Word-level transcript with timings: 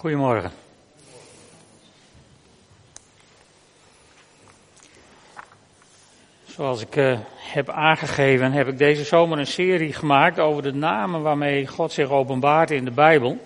Goedemorgen. 0.00 0.50
Zoals 6.44 6.80
ik 6.80 6.96
uh, 6.96 7.18
heb 7.36 7.68
aangegeven, 7.68 8.52
heb 8.52 8.68
ik 8.68 8.78
deze 8.78 9.04
zomer 9.04 9.38
een 9.38 9.46
serie 9.46 9.92
gemaakt 9.92 10.38
over 10.38 10.62
de 10.62 10.72
namen 10.72 11.22
waarmee 11.22 11.66
God 11.66 11.92
zich 11.92 12.10
openbaart 12.10 12.70
in 12.70 12.84
de 12.84 12.90
Bijbel. 12.90 13.38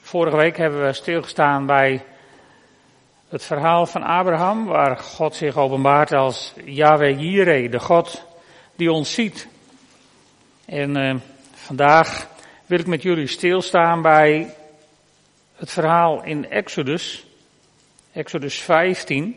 Vorige 0.00 0.36
week 0.36 0.56
hebben 0.56 0.86
we 0.86 0.92
stilgestaan 0.92 1.66
bij 1.66 2.04
het 3.28 3.44
verhaal 3.44 3.86
van 3.86 4.02
Abraham, 4.02 4.64
waar 4.64 4.96
God 4.96 5.34
zich 5.34 5.56
openbaart 5.56 6.12
als 6.12 6.54
Yahweh 6.64 7.20
Jireh, 7.20 7.70
de 7.70 7.80
God 7.80 8.24
die 8.76 8.92
ons 8.92 9.14
ziet. 9.14 9.48
En 10.64 10.96
uh, 10.96 11.14
vandaag 11.52 12.28
wil 12.66 12.78
ik 12.78 12.86
met 12.86 13.02
jullie 13.02 13.26
stilstaan 13.26 14.02
bij 14.02 14.54
het 15.56 15.70
verhaal 15.70 16.24
in 16.24 16.50
Exodus, 16.50 17.26
Exodus 18.12 18.58
15, 18.58 19.36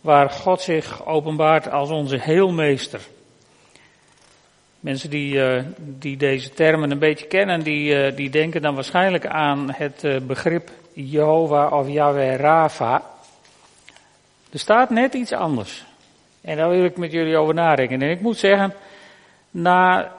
waar 0.00 0.30
God 0.30 0.60
zich 0.60 1.06
openbaart 1.06 1.70
als 1.70 1.90
onze 1.90 2.18
heelmeester. 2.20 3.00
Mensen 4.80 5.10
die, 5.10 5.34
uh, 5.34 5.62
die 5.78 6.16
deze 6.16 6.50
termen 6.50 6.90
een 6.90 6.98
beetje 6.98 7.26
kennen, 7.26 7.62
die, 7.62 8.10
uh, 8.10 8.16
die 8.16 8.30
denken 8.30 8.62
dan 8.62 8.74
waarschijnlijk 8.74 9.26
aan 9.26 9.72
het 9.72 10.04
uh, 10.04 10.20
begrip 10.20 10.70
Jehovah 10.92 11.72
of 11.72 11.88
Yahweh 11.88 12.36
Rafa. 12.36 13.02
Er 14.52 14.58
staat 14.58 14.90
net 14.90 15.14
iets 15.14 15.32
anders. 15.32 15.84
En 16.40 16.56
daar 16.56 16.68
wil 16.68 16.84
ik 16.84 16.96
met 16.96 17.12
jullie 17.12 17.36
over 17.36 17.54
nadenken. 17.54 18.02
En 18.02 18.10
ik 18.10 18.20
moet 18.20 18.36
zeggen, 18.36 18.74
na 19.50 20.12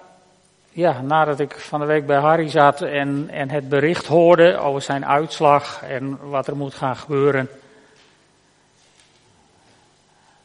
ja, 0.77 1.02
nadat 1.02 1.40
ik 1.40 1.52
van 1.59 1.80
de 1.80 1.86
week 1.86 2.05
bij 2.05 2.17
Harry 2.17 2.49
zat 2.49 2.81
en, 2.81 3.30
en 3.30 3.49
het 3.49 3.70
bericht 3.70 4.05
hoorde 4.05 4.58
over 4.58 4.81
zijn 4.81 5.05
uitslag 5.05 5.84
en 5.84 6.30
wat 6.30 6.48
er 6.48 6.55
moet 6.55 6.73
gaan 6.73 6.95
gebeuren. 6.95 7.50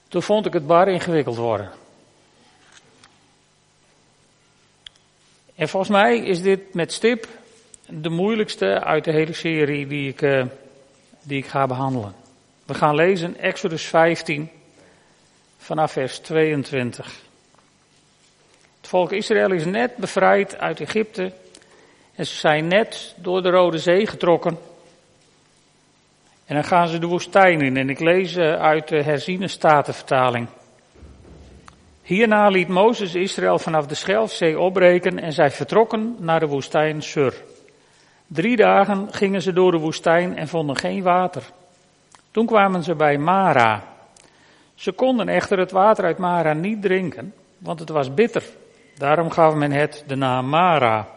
Toen 0.08 0.22
vond 0.22 0.46
ik 0.46 0.52
het 0.52 0.66
bar 0.66 0.88
ingewikkeld 0.88 1.36
worden. 1.36 1.70
En 5.54 5.68
volgens 5.68 5.92
mij 5.92 6.18
is 6.18 6.42
dit 6.42 6.74
met 6.74 6.92
stip 6.92 7.28
de 7.86 8.10
moeilijkste 8.10 8.84
uit 8.84 9.04
de 9.04 9.12
hele 9.12 9.32
serie 9.32 9.86
die 9.86 10.08
ik, 10.08 10.22
uh, 10.22 10.44
die 11.22 11.38
ik 11.38 11.46
ga 11.46 11.66
behandelen. 11.66 12.14
We 12.64 12.74
gaan 12.74 12.94
lezen 12.94 13.36
Exodus 13.36 13.84
15 13.84 14.50
vanaf 15.58 15.92
vers 15.92 16.18
22. 16.18 17.20
Volk 18.92 19.12
Israël 19.12 19.52
is 19.52 19.64
net 19.64 19.96
bevrijd 19.96 20.58
uit 20.58 20.80
Egypte 20.80 21.32
en 22.14 22.26
ze 22.26 22.34
zijn 22.34 22.66
net 22.66 23.14
door 23.16 23.42
de 23.42 23.50
Rode 23.50 23.78
Zee 23.78 24.06
getrokken. 24.06 24.58
En 26.46 26.54
dan 26.54 26.64
gaan 26.64 26.88
ze 26.88 26.98
de 26.98 27.06
woestijn 27.06 27.60
in 27.60 27.76
en 27.76 27.90
ik 27.90 28.00
lees 28.00 28.36
eh, 28.36 28.54
uit 28.54 28.88
de 28.88 29.02
herziene 29.02 29.48
statenvertaling. 29.48 30.46
Hierna 32.02 32.48
liet 32.48 32.68
Mozes 32.68 33.14
Israël 33.14 33.58
vanaf 33.58 33.86
de 33.86 33.94
Schelfzee 33.94 34.58
opbreken 34.58 35.18
en 35.18 35.32
zij 35.32 35.50
vertrokken 35.50 36.16
naar 36.18 36.40
de 36.40 36.46
woestijn 36.46 37.02
Sur. 37.02 37.34
Drie 38.26 38.56
dagen 38.56 39.08
gingen 39.12 39.42
ze 39.42 39.52
door 39.52 39.70
de 39.70 39.78
woestijn 39.78 40.36
en 40.36 40.48
vonden 40.48 40.76
geen 40.76 41.02
water. 41.02 41.42
Toen 42.30 42.46
kwamen 42.46 42.82
ze 42.82 42.94
bij 42.94 43.18
Mara. 43.18 43.84
Ze 44.74 44.92
konden 44.92 45.28
echter 45.28 45.58
het 45.58 45.70
water 45.70 46.04
uit 46.04 46.18
Mara 46.18 46.52
niet 46.52 46.82
drinken, 46.82 47.34
want 47.58 47.78
het 47.78 47.88
was 47.88 48.14
bitter. 48.14 48.42
Daarom 49.02 49.30
gaf 49.30 49.54
men 49.54 49.72
het 49.72 50.04
de 50.06 50.14
naam 50.14 50.48
Mara. 50.48 51.08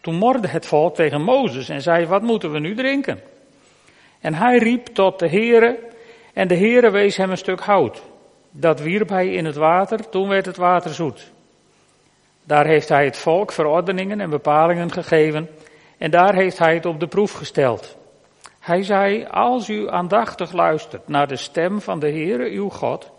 Toen 0.00 0.14
morde 0.14 0.48
het 0.48 0.66
volk 0.66 0.94
tegen 0.94 1.22
Mozes 1.22 1.68
en 1.68 1.82
zei, 1.82 2.06
wat 2.06 2.22
moeten 2.22 2.52
we 2.52 2.58
nu 2.58 2.74
drinken? 2.74 3.20
En 4.20 4.34
hij 4.34 4.58
riep 4.58 4.86
tot 4.86 5.18
de 5.18 5.28
Heere 5.28 5.78
en 6.32 6.48
de 6.48 6.56
Heere 6.56 6.90
wees 6.90 7.16
hem 7.16 7.30
een 7.30 7.36
stuk 7.36 7.60
hout. 7.60 8.02
Dat 8.50 8.80
wierp 8.80 9.08
hij 9.08 9.28
in 9.28 9.44
het 9.44 9.56
water, 9.56 10.08
toen 10.08 10.28
werd 10.28 10.46
het 10.46 10.56
water 10.56 10.94
zoet. 10.94 11.32
Daar 12.44 12.66
heeft 12.66 12.88
hij 12.88 13.04
het 13.04 13.18
volk 13.18 13.52
verordeningen 13.52 14.20
en 14.20 14.30
bepalingen 14.30 14.92
gegeven 14.92 15.48
en 15.98 16.10
daar 16.10 16.34
heeft 16.34 16.58
hij 16.58 16.74
het 16.74 16.86
op 16.86 17.00
de 17.00 17.06
proef 17.06 17.32
gesteld. 17.32 17.96
Hij 18.60 18.82
zei, 18.82 19.26
als 19.30 19.68
u 19.68 19.90
aandachtig 19.90 20.52
luistert 20.52 21.08
naar 21.08 21.28
de 21.28 21.36
stem 21.36 21.80
van 21.80 21.98
de 21.98 22.10
Heere 22.10 22.50
uw 22.50 22.68
God 22.68 23.10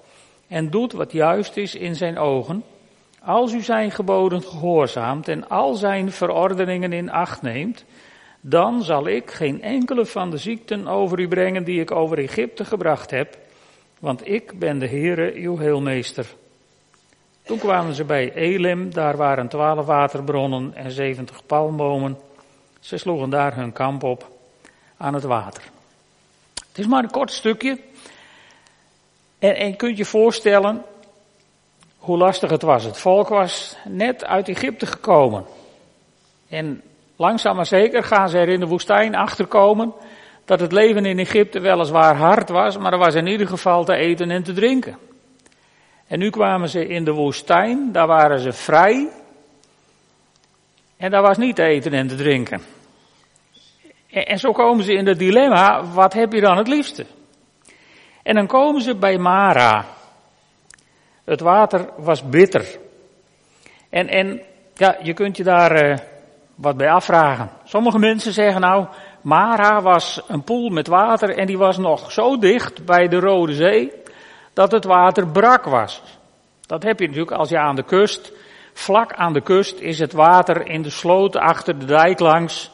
en 0.48 0.70
doet 0.70 0.94
wat 0.94 1.12
juist 1.12 1.58
is 1.58 1.76
in 1.76 1.96
zijn 1.96 2.18
ogen, 2.18 2.64
als 3.28 3.54
u 3.54 3.62
zijn 3.62 3.92
geboden 3.92 4.44
gehoorzaamt 4.44 5.28
en 5.28 5.50
al 5.50 5.74
zijn 5.74 6.12
verordeningen 6.12 6.94
in 6.94 7.12
acht 7.12 7.42
neemt, 7.42 7.86
dan 8.42 8.84
zal 8.84 9.08
ik 9.08 9.32
geen 9.32 9.62
enkele 9.62 10.06
van 10.06 10.30
de 10.30 10.38
ziekten 10.38 10.88
over 10.88 11.20
u 11.20 11.28
brengen 11.28 11.64
die 11.64 11.82
ik 11.82 11.92
over 11.92 12.18
Egypte 12.18 12.66
gebracht 12.66 13.12
heb, 13.12 13.38
want 14.00 14.28
ik 14.28 14.60
ben 14.60 14.80
de 14.80 14.88
Heere 14.88 15.34
uw 15.34 15.58
heelmeester. 15.58 16.26
Toen 17.44 17.58
kwamen 17.58 17.94
ze 17.94 18.04
bij 18.04 18.34
Elim, 18.34 18.94
daar 18.94 19.18
waren 19.18 19.48
twaalf 19.48 19.86
waterbronnen 19.86 20.76
en 20.76 20.92
zeventig 20.92 21.46
palmbomen. 21.46 22.18
Ze 22.80 22.98
sloegen 22.98 23.30
daar 23.30 23.56
hun 23.56 23.72
kamp 23.72 24.04
op 24.04 24.32
aan 24.98 25.14
het 25.14 25.24
water. 25.24 25.64
Het 26.68 26.78
is 26.78 26.88
maar 26.88 27.04
een 27.04 27.12
kort 27.12 27.32
stukje. 27.32 27.80
En, 29.40 29.56
en 29.56 29.76
kunt 29.76 29.98
je 29.98 30.06
voorstellen, 30.06 30.84
hoe 32.08 32.18
lastig 32.18 32.50
het 32.50 32.62
was. 32.62 32.84
Het 32.84 32.98
volk 32.98 33.28
was 33.28 33.78
net 33.86 34.26
uit 34.26 34.50
Egypte 34.50 34.86
gekomen. 34.86 35.46
En 36.50 36.82
langzaam 37.16 37.56
maar 37.56 37.66
zeker 37.66 38.04
gaan 38.04 38.30
ze 38.30 38.38
er 38.38 38.50
in 38.50 38.60
de 38.60 38.68
woestijn 38.68 39.16
achterkomen 39.16 39.94
dat 40.46 40.60
het 40.60 40.72
leven 40.72 41.06
in 41.06 41.20
Egypte 41.20 41.60
weliswaar 41.60 42.16
hard 42.16 42.50
was, 42.50 42.78
maar 42.78 42.94
er 42.94 42.98
was 42.98 43.16
in 43.16 43.28
ieder 43.28 43.48
geval 43.48 43.84
te 43.84 43.94
eten 43.94 44.32
en 44.32 44.44
te 44.44 44.54
drinken. 44.54 44.98
En 46.08 46.20
nu 46.20 46.30
kwamen 46.30 46.70
ze 46.70 46.88
in 46.88 47.04
de 47.04 47.12
woestijn, 47.12 47.92
daar 47.92 48.08
waren 48.08 48.40
ze 48.40 48.52
vrij. 48.52 49.10
En 50.98 51.12
daar 51.12 51.22
was 51.22 51.38
niet 51.38 51.56
te 51.56 51.64
eten 51.64 51.94
en 51.94 52.08
te 52.08 52.16
drinken. 52.16 52.62
En 54.10 54.40
zo 54.40 54.52
komen 54.52 54.84
ze 54.84 54.94
in 54.94 55.08
het 55.08 55.20
dilemma, 55.20 55.84
wat 55.84 56.14
heb 56.14 56.34
je 56.34 56.42
dan 56.42 56.58
het 56.58 56.68
liefste? 56.68 57.06
En 58.24 58.36
dan 58.36 58.48
komen 58.48 58.82
ze 58.82 58.96
bij 58.96 59.18
Mara. 59.18 59.97
Het 61.28 61.40
water 61.40 61.90
was 61.98 62.30
bitter. 62.30 62.78
En, 63.90 64.08
en 64.08 64.42
ja, 64.74 64.98
je 65.02 65.14
kunt 65.14 65.38
je 65.38 65.44
daar 65.44 65.90
uh, 65.90 65.98
wat 66.56 66.78
bij 66.78 66.90
afvragen. 66.90 67.50
Sommige 67.64 68.00
mensen 68.00 68.34
zeggen 68.34 68.62
nou, 68.62 68.86
Mara 69.22 69.82
was 69.82 70.22
een 70.28 70.44
poel 70.44 70.70
met 70.70 70.88
water 70.88 71.38
en 71.38 71.46
die 71.46 71.58
was 71.58 71.78
nog 71.78 72.12
zo 72.12 72.38
dicht 72.38 72.86
bij 72.86 73.08
de 73.08 73.20
Rode 73.20 73.54
Zee 73.54 73.92
dat 74.54 74.72
het 74.72 74.86
water 74.86 75.28
brak 75.28 75.66
was. 75.66 76.02
Dat 76.66 76.84
heb 76.84 77.00
je 77.00 77.06
natuurlijk 77.06 77.38
als 77.38 77.50
je 77.50 77.58
aan 77.58 77.76
de 77.76 77.84
kust, 77.84 78.32
vlak 78.74 79.14
aan 79.14 79.34
de 79.34 79.42
kust 79.42 79.80
is 79.80 80.00
het 80.00 80.14
water 80.14 80.68
in 80.68 80.82
de 80.82 80.90
sloot 80.90 81.36
achter 81.36 81.80
de 81.80 81.86
dijk 81.86 82.20
langs 82.20 82.72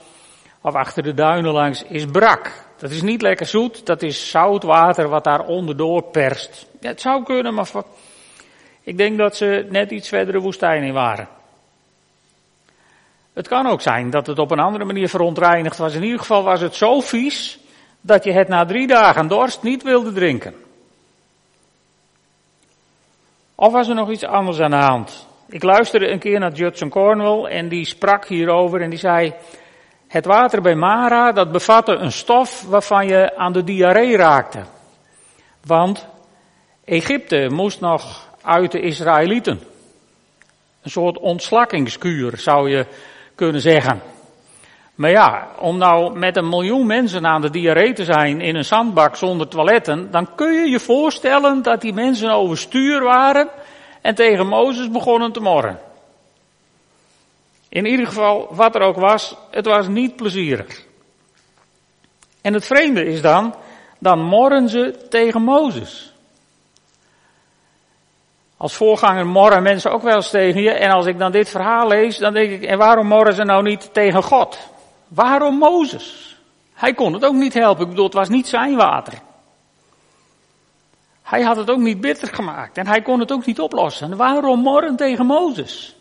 of 0.61 0.73
achter 0.73 1.03
de 1.03 1.13
duinen 1.13 1.51
langs 1.51 1.83
is 1.83 2.05
brak. 2.05 2.51
Dat 2.77 2.91
is 2.91 3.01
niet 3.01 3.21
lekker 3.21 3.45
zoet, 3.45 3.85
dat 3.85 4.01
is 4.01 4.29
zout 4.29 4.63
water 4.63 5.09
wat 5.09 5.23
daar 5.23 5.45
onderdoor 5.45 6.03
perst. 6.03 6.67
Ja, 6.79 6.89
het 6.89 7.01
zou 7.01 7.23
kunnen, 7.23 7.53
maar 7.53 7.65
ik 8.83 8.97
denk 8.97 9.17
dat 9.17 9.35
ze 9.35 9.67
net 9.69 9.91
iets 9.91 10.07
verder 10.07 10.33
de 10.33 10.39
woestijn 10.39 10.83
in 10.83 10.93
waren. 10.93 11.27
Het 13.33 13.47
kan 13.47 13.67
ook 13.67 13.81
zijn 13.81 14.09
dat 14.09 14.27
het 14.27 14.39
op 14.39 14.51
een 14.51 14.59
andere 14.59 14.85
manier 14.85 15.09
verontreinigd 15.09 15.77
was. 15.77 15.95
In 15.95 16.03
ieder 16.03 16.19
geval 16.19 16.43
was 16.43 16.61
het 16.61 16.75
zo 16.75 16.99
vies 16.99 17.59
dat 18.01 18.23
je 18.23 18.31
het 18.31 18.47
na 18.47 18.65
drie 18.65 18.87
dagen 18.87 19.27
dorst 19.27 19.63
niet 19.63 19.83
wilde 19.83 20.11
drinken. 20.11 20.55
Of 23.55 23.71
was 23.71 23.87
er 23.87 23.95
nog 23.95 24.11
iets 24.11 24.23
anders 24.23 24.59
aan 24.59 24.71
de 24.71 24.77
hand? 24.77 25.27
Ik 25.47 25.63
luisterde 25.63 26.07
een 26.07 26.19
keer 26.19 26.39
naar 26.39 26.51
Judson 26.51 26.89
Cornwall 26.89 27.45
en 27.45 27.69
die 27.69 27.85
sprak 27.85 28.27
hierover 28.27 28.81
en 28.81 28.89
die 28.89 28.99
zei, 28.99 29.33
het 30.07 30.25
water 30.25 30.61
bij 30.61 30.75
Mara, 30.75 31.31
dat 31.31 31.51
bevatte 31.51 31.91
een 31.91 32.11
stof 32.11 32.63
waarvan 32.67 33.07
je 33.07 33.35
aan 33.35 33.53
de 33.53 33.63
diarree 33.63 34.17
raakte. 34.17 34.63
Want 35.65 36.07
Egypte 36.83 37.47
moest 37.51 37.79
nog 37.79 38.32
uit 38.43 38.71
de 38.71 38.79
Israëlieten. 38.79 39.59
Een 40.81 40.91
soort 40.91 41.19
ontslakkingskuur 41.19 42.37
zou 42.37 42.69
je 42.69 42.85
kunnen 43.35 43.61
zeggen. 43.61 44.01
Maar 44.95 45.09
ja, 45.09 45.47
om 45.59 45.77
nou 45.77 46.19
met 46.19 46.37
een 46.37 46.49
miljoen 46.49 46.87
mensen 46.87 47.25
aan 47.25 47.41
de 47.41 47.49
diarree 47.49 47.93
te 47.93 48.03
zijn 48.03 48.41
in 48.41 48.55
een 48.55 48.65
zandbak 48.65 49.15
zonder 49.15 49.47
toiletten, 49.47 50.11
dan 50.11 50.35
kun 50.35 50.53
je 50.53 50.69
je 50.69 50.79
voorstellen 50.79 51.61
dat 51.61 51.81
die 51.81 51.93
mensen 51.93 52.31
overstuur 52.31 53.03
waren 53.03 53.49
en 54.01 54.15
tegen 54.15 54.47
Mozes 54.47 54.91
begonnen 54.91 55.31
te 55.31 55.39
morren. 55.39 55.79
In 57.69 57.85
ieder 57.85 58.07
geval, 58.07 58.47
wat 58.51 58.75
er 58.75 58.81
ook 58.81 58.95
was, 58.95 59.35
het 59.51 59.65
was 59.65 59.87
niet 59.87 60.15
plezierig. 60.15 60.85
En 62.41 62.53
het 62.53 62.65
vreemde 62.65 63.05
is 63.05 63.21
dan, 63.21 63.55
dan 63.99 64.19
morren 64.19 64.69
ze 64.69 65.05
tegen 65.09 65.41
Mozes. 65.41 66.12
Als 68.63 68.73
voorganger 68.73 69.27
morren 69.27 69.63
mensen 69.63 69.91
ook 69.91 70.01
wel 70.01 70.15
eens 70.15 70.29
tegen 70.29 70.61
je. 70.61 70.71
En 70.71 70.91
als 70.91 71.05
ik 71.05 71.17
dan 71.17 71.31
dit 71.31 71.49
verhaal 71.49 71.87
lees, 71.87 72.17
dan 72.17 72.33
denk 72.33 72.51
ik, 72.51 72.63
en 72.63 72.77
waarom 72.77 73.07
morren 73.07 73.33
ze 73.33 73.43
nou 73.43 73.63
niet 73.63 73.93
tegen 73.93 74.23
God? 74.23 74.59
Waarom 75.07 75.57
Mozes? 75.57 76.37
Hij 76.73 76.93
kon 76.93 77.13
het 77.13 77.25
ook 77.25 77.33
niet 77.33 77.53
helpen. 77.53 77.83
Ik 77.83 77.89
bedoel, 77.89 78.05
het 78.05 78.13
was 78.13 78.29
niet 78.29 78.47
zijn 78.47 78.75
water. 78.75 79.13
Hij 81.23 81.41
had 81.41 81.55
het 81.55 81.69
ook 81.69 81.79
niet 81.79 82.01
bitter 82.01 82.27
gemaakt 82.27 82.77
en 82.77 82.87
hij 82.87 83.01
kon 83.01 83.19
het 83.19 83.31
ook 83.31 83.45
niet 83.45 83.59
oplossen. 83.59 84.17
Waarom 84.17 84.59
morren 84.59 84.95
tegen 84.95 85.25
Mozes? 85.25 85.95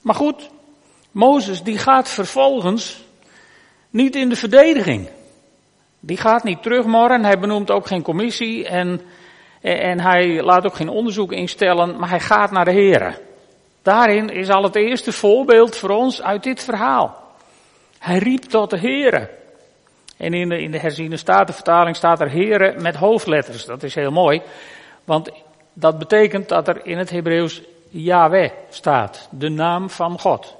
Maar 0.00 0.14
goed, 0.14 0.50
Mozes 1.10 1.62
die 1.62 1.78
gaat 1.78 2.08
vervolgens 2.08 3.04
niet 3.90 4.16
in 4.16 4.28
de 4.28 4.36
verdediging. 4.36 5.08
Die 6.00 6.16
gaat 6.16 6.44
niet 6.44 6.62
terugmorren, 6.62 7.24
hij 7.24 7.38
benoemt 7.38 7.70
ook 7.70 7.86
geen 7.86 8.02
commissie 8.02 8.66
en, 8.66 9.00
en 9.60 10.00
hij 10.00 10.42
laat 10.42 10.66
ook 10.66 10.74
geen 10.74 10.88
onderzoek 10.88 11.32
instellen, 11.32 11.98
maar 11.98 12.08
hij 12.08 12.20
gaat 12.20 12.50
naar 12.50 12.64
de 12.64 12.72
heren. 12.72 13.16
Daarin 13.82 14.30
is 14.30 14.48
al 14.48 14.62
het 14.62 14.76
eerste 14.76 15.12
voorbeeld 15.12 15.76
voor 15.76 15.90
ons 15.90 16.22
uit 16.22 16.42
dit 16.42 16.64
verhaal. 16.64 17.22
Hij 17.98 18.18
riep 18.18 18.42
tot 18.42 18.70
de 18.70 18.78
heren. 18.78 19.28
En 20.16 20.34
in 20.34 20.48
de, 20.48 20.62
in 20.62 20.70
de 20.70 20.78
herziene 20.78 21.16
statenvertaling 21.16 21.96
staat 21.96 22.20
er 22.20 22.30
heren 22.30 22.82
met 22.82 22.96
hoofdletters. 22.96 23.64
Dat 23.64 23.82
is 23.82 23.94
heel 23.94 24.10
mooi, 24.10 24.42
want 25.04 25.30
dat 25.72 25.98
betekent 25.98 26.48
dat 26.48 26.68
er 26.68 26.86
in 26.86 26.98
het 26.98 27.10
Hebreeuws 27.10 27.62
Yahweh 27.88 28.50
staat, 28.68 29.28
de 29.30 29.48
naam 29.48 29.90
van 29.90 30.18
God. 30.18 30.57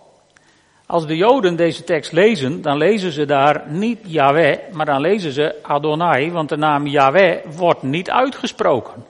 Als 0.88 1.06
de 1.06 1.16
Joden 1.16 1.56
deze 1.56 1.84
tekst 1.84 2.12
lezen, 2.12 2.62
dan 2.62 2.76
lezen 2.76 3.12
ze 3.12 3.24
daar 3.24 3.64
niet 3.66 3.98
Yahweh, 4.02 4.58
maar 4.72 4.86
dan 4.86 5.00
lezen 5.00 5.32
ze 5.32 5.54
Adonai, 5.62 6.30
want 6.32 6.48
de 6.48 6.56
naam 6.56 6.86
Yahweh 6.86 7.44
wordt 7.56 7.82
niet 7.82 8.10
uitgesproken. 8.10 9.04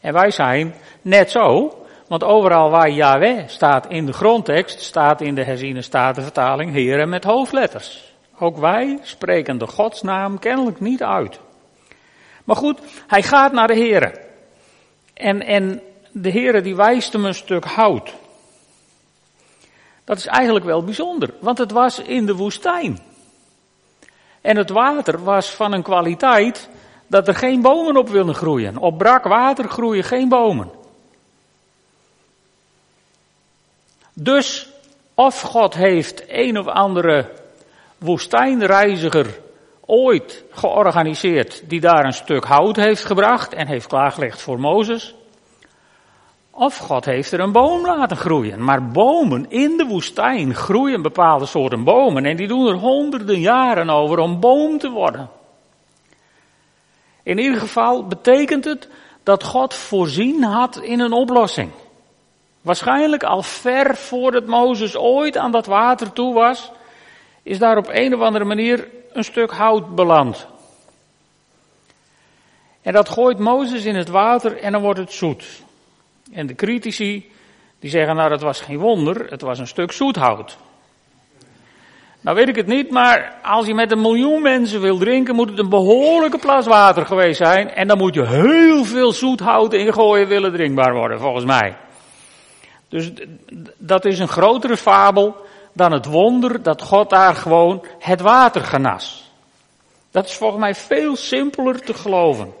En 0.00 0.12
wij 0.12 0.30
zijn 0.30 0.74
net 1.02 1.30
zo, 1.30 1.76
want 2.08 2.24
overal 2.24 2.70
waar 2.70 2.90
Yahweh 2.90 3.48
staat 3.48 3.86
in 3.86 4.06
de 4.06 4.12
grondtekst, 4.12 4.80
staat 4.80 5.20
in 5.20 5.34
de 5.34 5.44
herziene 5.44 5.82
statenvertaling 5.82 6.72
Heren 6.72 7.08
met 7.08 7.24
hoofdletters. 7.24 8.12
Ook 8.38 8.56
wij 8.56 8.98
spreken 9.02 9.58
de 9.58 9.66
godsnaam 9.66 10.38
kennelijk 10.38 10.80
niet 10.80 11.02
uit. 11.02 11.40
Maar 12.44 12.56
goed, 12.56 12.78
hij 13.06 13.22
gaat 13.22 13.52
naar 13.52 13.66
de 13.66 13.76
Heren. 13.76 14.18
En, 15.14 15.42
en 15.42 15.80
de 16.12 16.30
Heere 16.30 16.60
die 16.60 16.76
wijst 16.76 17.12
hem 17.12 17.24
een 17.24 17.34
stuk 17.34 17.64
hout. 17.64 18.20
Dat 20.04 20.16
is 20.16 20.26
eigenlijk 20.26 20.64
wel 20.64 20.84
bijzonder, 20.84 21.34
want 21.40 21.58
het 21.58 21.70
was 21.70 21.98
in 21.98 22.26
de 22.26 22.34
woestijn. 22.34 23.00
En 24.40 24.56
het 24.56 24.70
water 24.70 25.24
was 25.24 25.50
van 25.50 25.72
een 25.72 25.82
kwaliteit 25.82 26.68
dat 27.06 27.28
er 27.28 27.34
geen 27.34 27.60
bomen 27.62 27.96
op 27.96 28.08
willen 28.08 28.34
groeien. 28.34 28.76
Op 28.76 28.98
brak 28.98 29.24
water 29.24 29.68
groeien 29.68 30.04
geen 30.04 30.28
bomen. 30.28 30.70
Dus 34.14 34.68
of 35.14 35.40
God 35.40 35.74
heeft 35.74 36.24
een 36.28 36.58
of 36.58 36.66
andere 36.66 37.30
woestijnreiziger 37.98 39.40
ooit 39.86 40.44
georganiseerd 40.50 41.62
die 41.68 41.80
daar 41.80 42.04
een 42.04 42.12
stuk 42.12 42.44
hout 42.44 42.76
heeft 42.76 43.04
gebracht 43.04 43.52
en 43.52 43.66
heeft 43.66 43.86
klaargelegd 43.86 44.42
voor 44.42 44.60
Mozes. 44.60 45.14
Of 46.54 46.76
God 46.76 47.04
heeft 47.04 47.32
er 47.32 47.40
een 47.40 47.52
boom 47.52 47.86
laten 47.86 48.16
groeien. 48.16 48.64
Maar 48.64 48.88
bomen 48.88 49.50
in 49.50 49.76
de 49.76 49.84
woestijn 49.84 50.54
groeien 50.54 51.02
bepaalde 51.02 51.46
soorten 51.46 51.84
bomen. 51.84 52.24
En 52.24 52.36
die 52.36 52.48
doen 52.48 52.66
er 52.66 52.74
honderden 52.74 53.40
jaren 53.40 53.90
over 53.90 54.18
om 54.18 54.40
boom 54.40 54.78
te 54.78 54.90
worden. 54.90 55.30
In 57.22 57.38
ieder 57.38 57.60
geval 57.60 58.06
betekent 58.06 58.64
het 58.64 58.88
dat 59.22 59.44
God 59.44 59.74
voorzien 59.74 60.42
had 60.42 60.76
in 60.76 61.00
een 61.00 61.12
oplossing. 61.12 61.70
Waarschijnlijk 62.60 63.22
al 63.22 63.42
ver 63.42 63.96
voordat 63.96 64.46
Mozes 64.46 64.96
ooit 64.96 65.36
aan 65.36 65.52
dat 65.52 65.66
water 65.66 66.12
toe 66.12 66.34
was, 66.34 66.72
is 67.42 67.58
daar 67.58 67.76
op 67.76 67.88
een 67.88 68.14
of 68.14 68.20
andere 68.20 68.44
manier 68.44 68.88
een 69.12 69.24
stuk 69.24 69.50
hout 69.50 69.94
beland. 69.94 70.46
En 72.82 72.92
dat 72.92 73.08
gooit 73.08 73.38
Mozes 73.38 73.84
in 73.84 73.96
het 73.96 74.08
water 74.08 74.58
en 74.58 74.72
dan 74.72 74.82
wordt 74.82 74.98
het 74.98 75.12
zoet. 75.12 75.62
En 76.32 76.46
de 76.46 76.54
critici, 76.54 77.30
die 77.78 77.90
zeggen 77.90 78.16
nou 78.16 78.28
dat 78.28 78.40
was 78.40 78.60
geen 78.60 78.78
wonder, 78.78 79.30
het 79.30 79.40
was 79.40 79.58
een 79.58 79.66
stuk 79.66 79.92
zoethout. 79.92 80.56
Nou 82.20 82.36
weet 82.36 82.48
ik 82.48 82.56
het 82.56 82.66
niet, 82.66 82.90
maar 82.90 83.38
als 83.42 83.66
je 83.66 83.74
met 83.74 83.92
een 83.92 84.00
miljoen 84.00 84.42
mensen 84.42 84.80
wil 84.80 84.98
drinken, 84.98 85.34
moet 85.34 85.50
het 85.50 85.58
een 85.58 85.68
behoorlijke 85.68 86.38
plas 86.38 86.66
water 86.66 87.06
geweest 87.06 87.36
zijn. 87.36 87.70
En 87.70 87.88
dan 87.88 87.98
moet 87.98 88.14
je 88.14 88.26
heel 88.26 88.84
veel 88.84 89.12
zoethout 89.12 89.72
ingooien 89.72 90.28
willen 90.28 90.52
drinkbaar 90.52 90.94
worden, 90.94 91.20
volgens 91.20 91.44
mij. 91.44 91.76
Dus 92.88 93.12
dat 93.78 94.04
is 94.04 94.18
een 94.18 94.28
grotere 94.28 94.76
fabel 94.76 95.36
dan 95.72 95.92
het 95.92 96.06
wonder 96.06 96.62
dat 96.62 96.82
God 96.82 97.10
daar 97.10 97.34
gewoon 97.34 97.86
het 97.98 98.20
water 98.20 98.64
genas. 98.64 99.30
Dat 100.10 100.24
is 100.26 100.34
volgens 100.34 100.60
mij 100.60 100.74
veel 100.74 101.16
simpeler 101.16 101.80
te 101.80 101.94
geloven. 101.94 102.54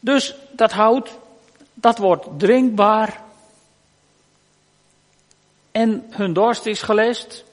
Dus 0.00 0.34
dat 0.52 0.72
hout, 0.72 1.18
dat 1.80 1.98
wordt 1.98 2.26
drinkbaar. 2.36 3.22
En 5.70 6.06
hun 6.10 6.32
dorst 6.32 6.66
is 6.66 6.82
gelest. 6.82 7.44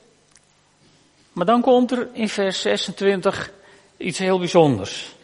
Maar 1.33 1.45
dan 1.45 1.61
komt 1.61 1.91
er 1.91 2.09
in 2.13 2.29
vers 2.29 2.61
26 2.61 3.51
iets 3.97 4.17
heel 4.17 4.39
bijzonders. 4.39 5.15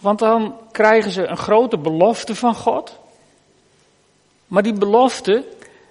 Want 0.00 0.18
dan 0.18 0.56
krijgen 0.72 1.10
ze 1.10 1.26
een 1.26 1.36
grote 1.36 1.78
belofte 1.78 2.34
van 2.34 2.54
God. 2.54 2.98
Maar 4.46 4.62
die 4.62 4.72
belofte, 4.72 5.44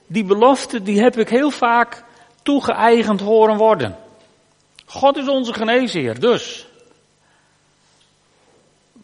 die 0.08 0.24
belofte, 0.24 0.84
die 0.84 1.02
heb 1.02 1.18
ik 1.18 1.30
heel 1.30 1.52
vaak 1.52 2.04
toegeëigend 2.42 3.20
horen 3.20 3.58
worden. 3.58 3.98
God 4.86 5.18
is 5.18 5.28
onze 5.28 5.54
geneesheer, 5.54 6.20
dus 6.20 6.68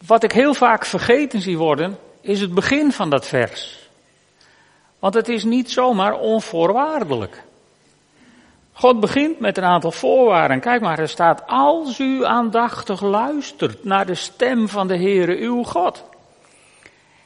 wat 0.06 0.22
ik 0.22 0.32
heel 0.32 0.54
vaak 0.54 0.84
vergeten 0.84 1.40
zie 1.40 1.58
worden, 1.58 1.98
is 2.20 2.40
het 2.40 2.54
begin 2.54 2.92
van 2.92 3.10
dat 3.10 3.26
vers. 3.26 3.88
Want 4.98 5.14
het 5.14 5.28
is 5.28 5.44
niet 5.44 5.70
zomaar 5.70 6.18
onvoorwaardelijk. 6.18 7.42
God 8.72 9.00
begint 9.00 9.40
met 9.40 9.58
een 9.58 9.64
aantal 9.64 9.92
voorwaarden. 9.92 10.60
Kijk 10.60 10.80
maar, 10.80 10.98
er 10.98 11.08
staat, 11.08 11.42
als 11.46 11.98
u 11.98 12.24
aandachtig 12.24 13.00
luistert 13.00 13.84
naar 13.84 14.06
de 14.06 14.14
stem 14.14 14.68
van 14.68 14.86
de 14.86 14.96
Heere 14.96 15.36
uw 15.36 15.62
God. 15.62 16.04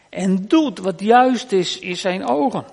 En 0.08 0.46
doet 0.48 0.78
wat 0.78 1.00
juist 1.00 1.52
is 1.52 1.78
in 1.78 1.96
zijn 1.96 2.26
ogen. 2.26 2.64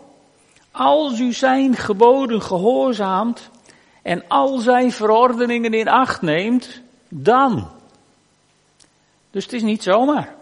Als 0.71 1.19
u 1.19 1.33
zijn 1.33 1.75
geboden 1.75 2.41
gehoorzaamt 2.41 3.49
en 4.01 4.23
al 4.27 4.57
zijn 4.57 4.91
verordeningen 4.91 5.73
in 5.73 5.87
acht 5.87 6.21
neemt, 6.21 6.81
dan 7.09 7.67
dus 9.31 9.43
het 9.43 9.53
is 9.53 9.61
niet 9.61 9.83
zomaar. 9.83 10.35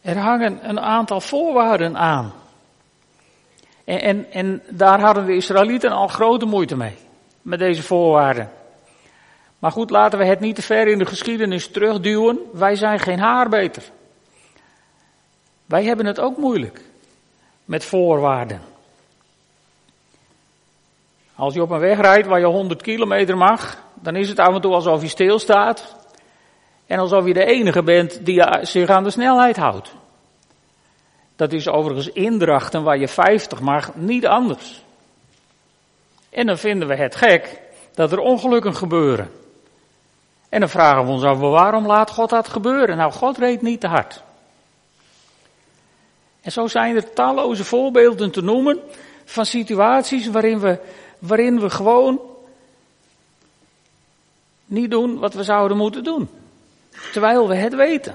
Er 0.00 0.18
hangen 0.18 0.68
een 0.68 0.80
aantal 0.80 1.20
voorwaarden 1.20 1.96
aan. 1.96 2.32
En, 3.84 4.00
en, 4.00 4.32
en 4.32 4.62
daar 4.68 5.00
hadden 5.00 5.26
de 5.26 5.34
Israëlieten 5.34 5.90
al 5.90 6.08
grote 6.08 6.46
moeite 6.46 6.76
mee. 6.76 6.96
Met 7.42 7.58
deze 7.58 7.82
voorwaarden. 7.82 8.50
Maar 9.58 9.72
goed, 9.72 9.90
laten 9.90 10.18
we 10.18 10.24
het 10.24 10.40
niet 10.40 10.54
te 10.54 10.62
ver 10.62 10.88
in 10.88 10.98
de 10.98 11.06
geschiedenis 11.06 11.68
terugduwen. 11.68 12.38
Wij 12.52 12.76
zijn 12.76 12.98
geen 12.98 13.18
haar 13.18 13.48
beter. 13.48 13.82
Wij 15.66 15.84
hebben 15.84 16.06
het 16.06 16.20
ook 16.20 16.36
moeilijk. 16.36 16.80
Met 17.64 17.84
voorwaarden. 17.84 18.60
Als 21.34 21.54
je 21.54 21.62
op 21.62 21.70
een 21.70 21.78
weg 21.78 22.00
rijdt 22.00 22.26
waar 22.26 22.40
je 22.40 22.46
100 22.46 22.82
kilometer 22.82 23.36
mag, 23.36 23.78
dan 24.04 24.16
is 24.16 24.28
het 24.28 24.38
af 24.38 24.54
en 24.54 24.60
toe 24.60 24.74
alsof 24.74 25.02
je 25.02 25.08
stilstaat. 25.08 25.96
En 26.86 26.98
alsof 26.98 27.26
je 27.26 27.32
de 27.32 27.44
enige 27.44 27.82
bent 27.82 28.26
die 28.26 28.44
zich 28.62 28.88
aan 28.88 29.04
de 29.04 29.10
snelheid 29.10 29.56
houdt. 29.56 29.94
Dat 31.36 31.52
is 31.52 31.68
overigens 31.68 32.08
indrachten 32.08 32.82
waar 32.82 32.98
je 32.98 33.08
50 33.08 33.60
mag, 33.60 33.94
niet 33.94 34.26
anders. 34.26 34.82
En 36.30 36.46
dan 36.46 36.58
vinden 36.58 36.88
we 36.88 36.96
het 36.96 37.16
gek 37.16 37.60
dat 37.94 38.12
er 38.12 38.18
ongelukken 38.18 38.74
gebeuren. 38.74 39.30
En 40.48 40.60
dan 40.60 40.68
vragen 40.68 41.04
we 41.04 41.10
ons 41.10 41.22
af, 41.22 41.38
waarom 41.38 41.86
laat 41.86 42.10
God 42.10 42.30
dat 42.30 42.48
gebeuren? 42.48 42.96
Nou, 42.96 43.12
God 43.12 43.38
reed 43.38 43.62
niet 43.62 43.80
te 43.80 43.86
hard. 43.86 44.22
En 46.40 46.52
zo 46.52 46.66
zijn 46.66 46.96
er 46.96 47.12
talloze 47.12 47.64
voorbeelden 47.64 48.30
te 48.30 48.42
noemen 48.42 48.80
van 49.24 49.46
situaties 49.46 50.26
waarin 50.26 50.58
we, 50.58 50.78
waarin 51.18 51.60
we 51.60 51.70
gewoon 51.70 52.20
niet 54.64 54.90
doen 54.90 55.18
wat 55.18 55.34
we 55.34 55.42
zouden 55.42 55.76
moeten 55.76 56.04
doen. 56.04 56.28
Terwijl 57.12 57.48
we 57.48 57.54
het 57.54 57.74
weten. 57.74 58.14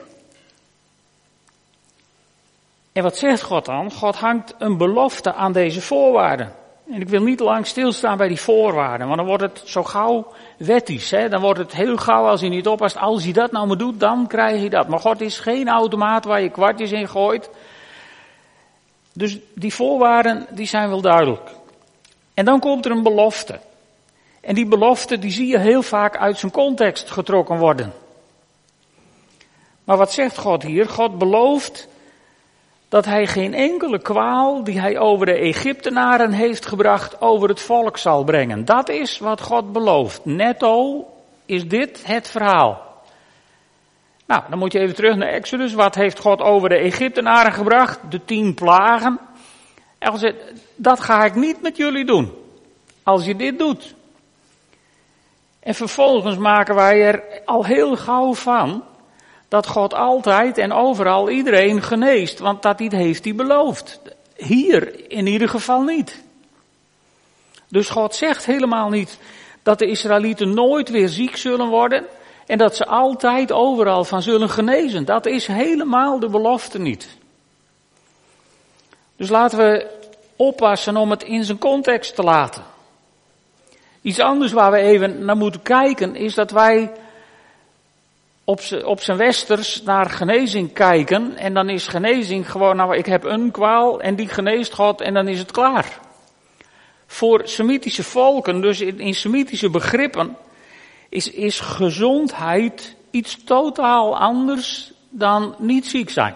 En 2.91 3.03
wat 3.03 3.17
zegt 3.17 3.41
God 3.41 3.65
dan? 3.65 3.91
God 3.91 4.15
hangt 4.15 4.55
een 4.57 4.77
belofte 4.77 5.33
aan 5.33 5.51
deze 5.51 5.81
voorwaarden. 5.81 6.53
En 6.91 7.01
ik 7.01 7.09
wil 7.09 7.21
niet 7.21 7.39
lang 7.39 7.67
stilstaan 7.67 8.17
bij 8.17 8.27
die 8.27 8.41
voorwaarden, 8.41 9.07
want 9.07 9.17
dan 9.17 9.27
wordt 9.27 9.43
het 9.43 9.61
zo 9.65 9.83
gauw 9.83 10.33
wettisch. 10.57 11.11
Hè? 11.11 11.29
Dan 11.29 11.41
wordt 11.41 11.59
het 11.59 11.71
heel 11.71 11.97
gauw 11.97 12.27
als 12.27 12.41
hij 12.41 12.49
niet 12.49 12.67
oppast. 12.67 12.97
Als 12.97 13.23
hij 13.23 13.33
dat 13.33 13.51
nou 13.51 13.67
maar 13.67 13.77
doet, 13.77 13.99
dan 13.99 14.27
krijg 14.27 14.61
je 14.61 14.69
dat. 14.69 14.87
Maar 14.87 14.99
God 14.99 15.21
is 15.21 15.39
geen 15.39 15.67
automaat 15.67 16.25
waar 16.25 16.41
je 16.41 16.49
kwartjes 16.49 16.91
in 16.91 17.07
gooit. 17.07 17.49
Dus 19.13 19.37
die 19.53 19.73
voorwaarden, 19.73 20.47
die 20.49 20.67
zijn 20.67 20.89
wel 20.89 21.01
duidelijk. 21.01 21.49
En 22.33 22.45
dan 22.45 22.59
komt 22.59 22.85
er 22.85 22.91
een 22.91 23.03
belofte. 23.03 23.59
En 24.41 24.55
die 24.55 24.65
belofte, 24.65 25.19
die 25.19 25.31
zie 25.31 25.47
je 25.47 25.59
heel 25.59 25.81
vaak 25.81 26.17
uit 26.17 26.37
zijn 26.37 26.51
context 26.51 27.11
getrokken 27.11 27.57
worden. 27.57 27.93
Maar 29.83 29.97
wat 29.97 30.13
zegt 30.13 30.37
God 30.37 30.63
hier? 30.63 30.89
God 30.89 31.17
belooft 31.17 31.87
dat 32.89 33.05
hij 33.05 33.27
geen 33.27 33.53
enkele 33.53 33.99
kwaal 33.99 34.63
die 34.63 34.79
hij 34.79 34.97
over 34.97 35.25
de 35.25 35.37
Egyptenaren 35.37 36.31
heeft 36.31 36.65
gebracht 36.65 37.21
over 37.21 37.49
het 37.49 37.61
volk 37.61 37.97
zal 37.97 38.23
brengen. 38.23 38.65
Dat 38.65 38.89
is 38.89 39.19
wat 39.19 39.41
God 39.41 39.71
belooft. 39.71 40.25
Netto 40.25 41.05
is 41.45 41.67
dit 41.67 42.01
het 42.05 42.27
verhaal. 42.27 42.87
Nou, 44.25 44.43
dan 44.49 44.59
moet 44.59 44.71
je 44.71 44.79
even 44.79 44.95
terug 44.95 45.15
naar 45.15 45.29
Exodus. 45.29 45.73
Wat 45.73 45.95
heeft 45.95 46.19
God 46.19 46.41
over 46.41 46.69
de 46.69 46.77
Egyptenaren 46.77 47.53
gebracht? 47.53 47.99
De 48.09 48.25
tien 48.25 48.53
plagen. 48.53 49.19
En 49.97 50.17
zegt, 50.17 50.35
dat 50.75 50.99
ga 50.99 51.25
ik 51.25 51.35
niet 51.35 51.61
met 51.61 51.77
jullie 51.77 52.05
doen. 52.05 52.31
Als 53.03 53.25
je 53.25 53.35
dit 53.35 53.59
doet. 53.59 53.95
En 55.59 55.75
vervolgens 55.75 56.37
maken 56.37 56.75
wij 56.75 57.01
er 57.01 57.23
al 57.45 57.65
heel 57.65 57.95
gauw 57.95 58.33
van 58.33 58.83
dat 59.47 59.67
God 59.67 59.93
altijd 59.93 60.57
en 60.57 60.71
overal 60.71 61.29
iedereen 61.29 61.81
geneest, 61.81 62.39
want 62.39 62.61
dat 62.61 62.79
heeft 62.79 63.23
hij 63.23 63.35
beloofd. 63.35 63.99
Hier 64.35 65.09
in 65.11 65.27
ieder 65.27 65.49
geval 65.49 65.81
niet. 65.81 66.23
Dus 67.67 67.89
God 67.89 68.15
zegt 68.15 68.45
helemaal 68.45 68.89
niet 68.89 69.19
dat 69.63 69.79
de 69.79 69.85
Israëlieten 69.85 70.53
nooit 70.53 70.89
weer 70.89 71.09
ziek 71.09 71.37
zullen 71.37 71.67
worden 71.67 72.05
en 72.45 72.57
dat 72.57 72.75
ze 72.75 72.85
altijd 72.85 73.51
overal 73.51 74.03
van 74.03 74.21
zullen 74.21 74.49
genezen. 74.49 75.05
Dat 75.05 75.25
is 75.25 75.47
helemaal 75.47 76.19
de 76.19 76.29
belofte 76.29 76.79
niet. 76.79 77.17
Dus 79.15 79.29
laten 79.29 79.57
we 79.57 79.87
oppassen 80.35 80.97
om 80.97 81.09
het 81.09 81.23
in 81.23 81.43
zijn 81.43 81.57
context 81.57 82.15
te 82.15 82.23
laten. 82.23 82.63
Iets 84.01 84.19
anders 84.19 84.51
waar 84.51 84.71
we 84.71 84.77
even 84.77 85.25
naar 85.25 85.37
moeten 85.37 85.61
kijken 85.61 86.15
is 86.15 86.33
dat 86.33 86.51
wij 86.51 86.91
op 88.83 89.01
zijn 89.01 89.17
westers 89.17 89.81
naar 89.81 90.09
genezing 90.09 90.73
kijken. 90.73 91.37
En 91.37 91.53
dan 91.53 91.69
is 91.69 91.87
genezing 91.87 92.51
gewoon, 92.51 92.75
nou 92.75 92.97
ik 92.97 93.05
heb 93.05 93.23
een 93.23 93.51
kwaal 93.51 94.01
en 94.01 94.15
die 94.15 94.27
geneest 94.27 94.73
God 94.73 95.01
en 95.01 95.13
dan 95.13 95.27
is 95.27 95.39
het 95.39 95.51
klaar. 95.51 95.99
Voor 97.07 97.41
Semitische 97.43 98.03
volken, 98.03 98.61
dus 98.61 98.81
in, 98.81 98.99
in 98.99 99.13
Semitische 99.13 99.69
begrippen, 99.69 100.37
is, 101.09 101.31
is 101.31 101.59
gezondheid 101.59 102.95
iets 103.11 103.43
totaal 103.43 104.17
anders 104.17 104.91
dan 105.09 105.55
niet 105.57 105.87
ziek 105.87 106.09
zijn. 106.09 106.35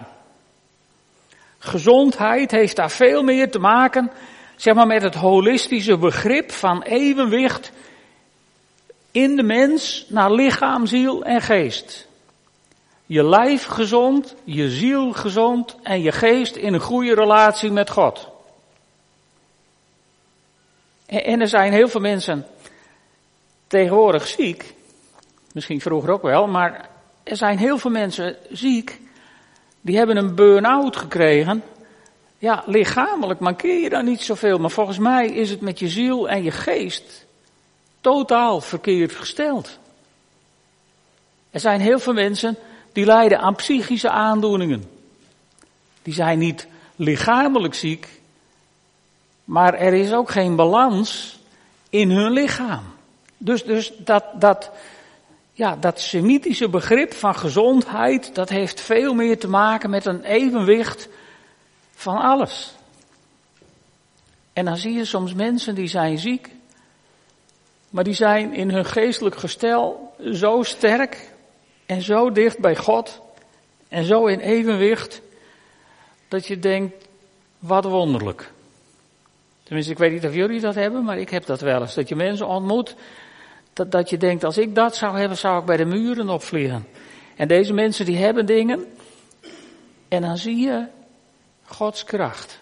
Gezondheid 1.59 2.51
heeft 2.51 2.75
daar 2.75 2.91
veel 2.91 3.23
meer 3.23 3.51
te 3.51 3.59
maken, 3.59 4.11
zeg 4.55 4.73
maar, 4.73 4.87
met 4.87 5.01
het 5.01 5.15
holistische 5.15 5.97
begrip 5.97 6.51
van 6.51 6.81
evenwicht 6.81 7.71
in 9.11 9.35
de 9.35 9.43
mens 9.43 10.05
naar 10.09 10.31
lichaam, 10.31 10.85
ziel 10.85 11.23
en 11.23 11.41
geest. 11.41 12.07
Je 13.05 13.23
lijf 13.23 13.65
gezond, 13.65 14.35
je 14.43 14.69
ziel 14.69 15.11
gezond 15.11 15.75
en 15.83 16.01
je 16.01 16.11
geest 16.11 16.55
in 16.55 16.73
een 16.73 16.79
goede 16.79 17.13
relatie 17.13 17.71
met 17.71 17.89
God. 17.89 18.31
En 21.05 21.41
er 21.41 21.47
zijn 21.47 21.71
heel 21.71 21.87
veel 21.87 22.01
mensen 22.01 22.45
tegenwoordig 23.67 24.27
ziek. 24.27 24.73
Misschien 25.53 25.81
vroeger 25.81 26.11
ook 26.11 26.21
wel, 26.21 26.47
maar 26.47 26.89
er 27.23 27.35
zijn 27.37 27.57
heel 27.57 27.77
veel 27.77 27.91
mensen 27.91 28.35
ziek. 28.49 29.01
Die 29.81 29.97
hebben 29.97 30.17
een 30.17 30.35
burn-out 30.35 30.97
gekregen. 30.97 31.63
Ja, 32.43 32.63
lichamelijk 32.65 33.39
mankeer 33.39 33.79
je 33.79 33.89
daar 33.89 34.03
niet 34.03 34.21
zoveel, 34.21 34.57
maar 34.57 34.69
volgens 34.69 34.97
mij 34.97 35.27
is 35.27 35.49
het 35.49 35.61
met 35.61 35.79
je 35.79 35.87
ziel 35.87 36.29
en 36.29 36.43
je 36.43 36.51
geest 36.51 37.25
totaal 38.01 38.61
verkeerd 38.61 39.11
gesteld. 39.11 39.79
Er 41.51 41.59
zijn 41.59 41.81
heel 41.81 41.99
veel 41.99 42.13
mensen 42.13 42.57
die 42.91 43.05
lijden 43.05 43.39
aan 43.39 43.55
psychische 43.55 44.09
aandoeningen. 44.09 44.83
Die 46.01 46.13
zijn 46.13 46.39
niet 46.39 46.67
lichamelijk 46.95 47.73
ziek, 47.73 48.07
maar 49.43 49.73
er 49.73 49.93
is 49.93 50.13
ook 50.13 50.29
geen 50.29 50.55
balans 50.55 51.39
in 51.89 52.11
hun 52.11 52.31
lichaam. 52.31 52.83
Dus, 53.37 53.63
dus 53.63 53.93
dat, 53.97 54.23
dat, 54.33 54.71
ja, 55.53 55.75
dat 55.75 55.99
semitische 55.99 56.69
begrip 56.69 57.13
van 57.13 57.35
gezondheid, 57.35 58.35
dat 58.35 58.49
heeft 58.49 58.81
veel 58.81 59.13
meer 59.13 59.39
te 59.39 59.49
maken 59.49 59.89
met 59.89 60.05
een 60.05 60.23
evenwicht 60.23 61.09
van 61.93 62.17
alles. 62.17 62.73
En 64.53 64.65
dan 64.65 64.77
zie 64.77 64.93
je 64.93 65.05
soms 65.05 65.33
mensen 65.33 65.75
die 65.75 65.87
zijn 65.87 66.17
ziek, 66.17 66.49
maar 67.89 68.03
die 68.03 68.13
zijn 68.13 68.53
in 68.53 68.69
hun 68.69 68.85
geestelijk 68.85 69.35
gestel 69.35 70.13
zo 70.33 70.63
sterk 70.63 71.31
en 71.85 72.01
zo 72.01 72.31
dicht 72.31 72.59
bij 72.59 72.75
God 72.75 73.21
en 73.87 74.03
zo 74.03 74.25
in 74.25 74.39
evenwicht 74.39 75.21
dat 76.27 76.47
je 76.47 76.59
denkt, 76.59 77.07
wat 77.59 77.85
wonderlijk. 77.85 78.51
Tenminste, 79.63 79.91
ik 79.91 79.97
weet 79.97 80.11
niet 80.11 80.25
of 80.25 80.33
jullie 80.33 80.59
dat 80.59 80.75
hebben, 80.75 81.03
maar 81.03 81.17
ik 81.17 81.29
heb 81.29 81.45
dat 81.45 81.61
wel 81.61 81.81
eens. 81.81 81.93
Dat 81.93 82.09
je 82.09 82.15
mensen 82.15 82.47
ontmoet, 82.47 82.95
dat, 83.73 83.91
dat 83.91 84.09
je 84.09 84.17
denkt, 84.17 84.43
als 84.43 84.57
ik 84.57 84.75
dat 84.75 84.95
zou 84.95 85.17
hebben, 85.17 85.37
zou 85.37 85.59
ik 85.59 85.65
bij 85.65 85.77
de 85.77 85.85
muren 85.85 86.29
opvliegen. 86.29 86.87
En 87.35 87.47
deze 87.47 87.73
mensen 87.73 88.05
die 88.05 88.17
hebben 88.17 88.45
dingen, 88.45 88.85
en 90.07 90.21
dan 90.21 90.37
zie 90.37 90.57
je 90.57 90.85
Gods 91.65 92.03
kracht 92.03 92.59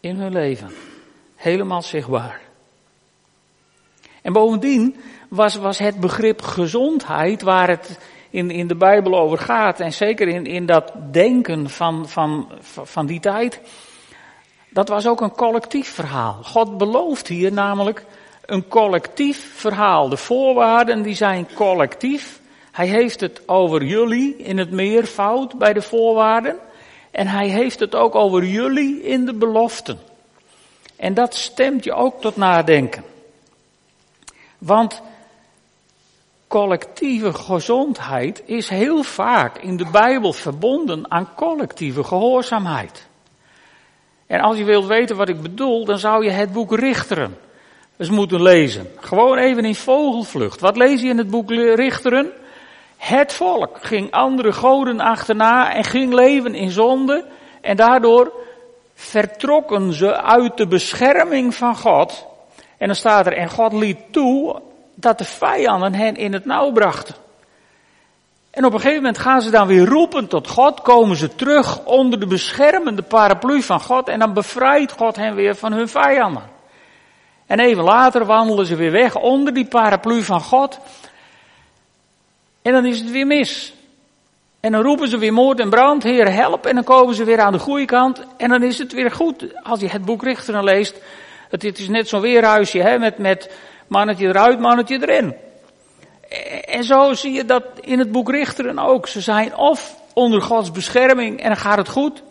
in 0.00 0.16
hun 0.16 0.32
leven. 0.32 0.70
Helemaal 1.36 1.82
zichtbaar. 1.82 2.40
En 4.22 4.32
bovendien 4.32 4.96
was, 5.28 5.54
was 5.54 5.78
het 5.78 6.00
begrip 6.00 6.42
gezondheid, 6.42 7.42
waar 7.42 7.68
het 7.68 7.98
in, 8.30 8.50
in 8.50 8.66
de 8.66 8.74
Bijbel 8.74 9.18
over 9.18 9.38
gaat, 9.38 9.80
en 9.80 9.92
zeker 9.92 10.28
in, 10.28 10.46
in 10.46 10.66
dat 10.66 10.92
denken 11.10 11.70
van, 11.70 12.08
van, 12.08 12.48
van 12.62 13.06
die 13.06 13.20
tijd, 13.20 13.60
dat 14.70 14.88
was 14.88 15.06
ook 15.06 15.20
een 15.20 15.34
collectief 15.34 15.88
verhaal. 15.88 16.38
God 16.42 16.78
belooft 16.78 17.28
hier 17.28 17.52
namelijk 17.52 18.04
een 18.46 18.68
collectief 18.68 19.52
verhaal. 19.54 20.08
De 20.08 20.16
voorwaarden 20.16 21.02
die 21.02 21.14
zijn 21.14 21.48
collectief. 21.54 22.40
Hij 22.72 22.86
heeft 22.86 23.20
het 23.20 23.48
over 23.48 23.84
jullie 23.84 24.36
in 24.36 24.58
het 24.58 24.70
meervoud 24.70 25.58
bij 25.58 25.72
de 25.72 25.82
voorwaarden. 25.82 26.56
En 27.12 27.26
hij 27.26 27.48
heeft 27.48 27.80
het 27.80 27.94
ook 27.94 28.14
over 28.14 28.44
jullie 28.44 29.02
in 29.02 29.24
de 29.24 29.34
beloften. 29.34 29.98
En 30.96 31.14
dat 31.14 31.34
stemt 31.34 31.84
je 31.84 31.92
ook 31.92 32.20
tot 32.20 32.36
nadenken. 32.36 33.04
Want 34.58 35.02
collectieve 36.46 37.32
gezondheid 37.32 38.42
is 38.46 38.68
heel 38.68 39.02
vaak 39.02 39.58
in 39.58 39.76
de 39.76 39.86
Bijbel 39.92 40.32
verbonden 40.32 41.10
aan 41.10 41.34
collectieve 41.36 42.04
gehoorzaamheid. 42.04 43.06
En 44.26 44.40
als 44.40 44.56
je 44.56 44.64
wilt 44.64 44.86
weten 44.86 45.16
wat 45.16 45.28
ik 45.28 45.42
bedoel, 45.42 45.84
dan 45.84 45.98
zou 45.98 46.24
je 46.24 46.30
het 46.30 46.52
boek 46.52 46.78
Richteren 46.78 47.36
eens 47.96 48.10
moeten 48.10 48.42
lezen. 48.42 48.86
Gewoon 48.96 49.38
even 49.38 49.64
in 49.64 49.74
vogelvlucht. 49.74 50.60
Wat 50.60 50.76
lees 50.76 51.00
je 51.00 51.08
in 51.08 51.18
het 51.18 51.30
boek 51.30 51.50
Richteren? 51.50 52.32
Het 53.02 53.34
volk 53.34 53.78
ging 53.80 54.10
andere 54.10 54.52
goden 54.52 55.00
achterna 55.00 55.74
en 55.74 55.84
ging 55.84 56.14
leven 56.14 56.54
in 56.54 56.70
zonde. 56.70 57.24
En 57.60 57.76
daardoor 57.76 58.32
vertrokken 58.94 59.92
ze 59.92 60.22
uit 60.22 60.56
de 60.56 60.66
bescherming 60.66 61.54
van 61.54 61.76
God. 61.76 62.26
En 62.78 62.86
dan 62.86 62.96
staat 62.96 63.26
er, 63.26 63.36
en 63.36 63.50
God 63.50 63.72
liet 63.72 63.98
toe 64.10 64.60
dat 64.94 65.18
de 65.18 65.24
vijanden 65.24 65.94
hen 65.94 66.16
in 66.16 66.32
het 66.32 66.44
nauw 66.44 66.72
brachten. 66.72 67.14
En 68.50 68.64
op 68.64 68.72
een 68.72 68.80
gegeven 68.80 69.02
moment 69.02 69.18
gaan 69.18 69.42
ze 69.42 69.50
dan 69.50 69.66
weer 69.66 69.86
roepen 69.86 70.28
tot 70.28 70.48
God, 70.48 70.80
komen 70.80 71.16
ze 71.16 71.34
terug 71.34 71.84
onder 71.84 72.20
de 72.20 72.26
beschermende 72.26 73.02
paraplu 73.02 73.62
van 73.62 73.80
God 73.80 74.08
en 74.08 74.18
dan 74.18 74.32
bevrijdt 74.32 74.92
God 74.92 75.16
hen 75.16 75.34
weer 75.34 75.54
van 75.54 75.72
hun 75.72 75.88
vijanden. 75.88 76.42
En 77.46 77.60
even 77.60 77.84
later 77.84 78.24
wandelen 78.24 78.66
ze 78.66 78.76
weer 78.76 78.92
weg 78.92 79.16
onder 79.16 79.54
die 79.54 79.66
paraplu 79.66 80.22
van 80.22 80.40
God 80.40 80.78
en 82.62 82.72
dan 82.72 82.86
is 82.86 83.00
het 83.00 83.10
weer 83.10 83.26
mis. 83.26 83.72
En 84.60 84.72
dan 84.72 84.82
roepen 84.82 85.08
ze 85.08 85.18
weer 85.18 85.32
moord 85.32 85.60
en 85.60 85.70
brand, 85.70 86.02
Heer 86.02 86.32
help, 86.32 86.66
en 86.66 86.74
dan 86.74 86.84
komen 86.84 87.14
ze 87.14 87.24
weer 87.24 87.40
aan 87.40 87.52
de 87.52 87.58
goede 87.58 87.84
kant 87.84 88.22
en 88.36 88.48
dan 88.48 88.62
is 88.62 88.78
het 88.78 88.92
weer 88.92 89.10
goed. 89.10 89.62
Als 89.62 89.80
je 89.80 89.88
het 89.88 90.04
boek 90.04 90.22
Richteren 90.22 90.64
leest, 90.64 91.00
het, 91.50 91.78
is 91.78 91.88
net 91.88 92.08
zo'n 92.08 92.20
weerhuisje 92.20 92.78
hè, 92.78 92.98
met, 92.98 93.18
met 93.18 93.50
Mannetje 93.86 94.26
eruit, 94.26 94.60
mannetje 94.60 94.98
erin. 95.00 95.34
En 96.64 96.84
zo 96.84 97.12
zie 97.14 97.32
je 97.32 97.44
dat 97.44 97.64
in 97.80 97.98
het 97.98 98.12
boek 98.12 98.30
Richteren 98.30 98.78
ook. 98.78 99.08
Ze 99.08 99.20
zijn 99.20 99.56
of 99.56 99.96
onder 100.12 100.42
Gods 100.42 100.70
bescherming 100.70 101.40
en 101.40 101.46
dan 101.46 101.56
gaat 101.56 101.78
het 101.78 101.88
goed. 101.88 102.22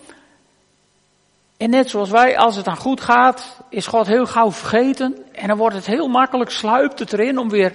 En 1.57 1.69
net 1.69 1.89
zoals 1.89 2.09
wij, 2.09 2.37
als 2.37 2.55
het 2.55 2.65
dan 2.65 2.77
goed 2.77 3.01
gaat, 3.01 3.57
is 3.69 3.87
God 3.87 4.07
heel 4.07 4.25
gauw 4.25 4.51
vergeten. 4.51 5.17
En 5.31 5.47
dan 5.47 5.57
wordt 5.57 5.75
het 5.75 5.85
heel 5.85 6.07
makkelijk, 6.07 6.49
sluipt 6.49 6.99
het 6.99 7.13
erin 7.13 7.37
om 7.37 7.49
weer 7.49 7.73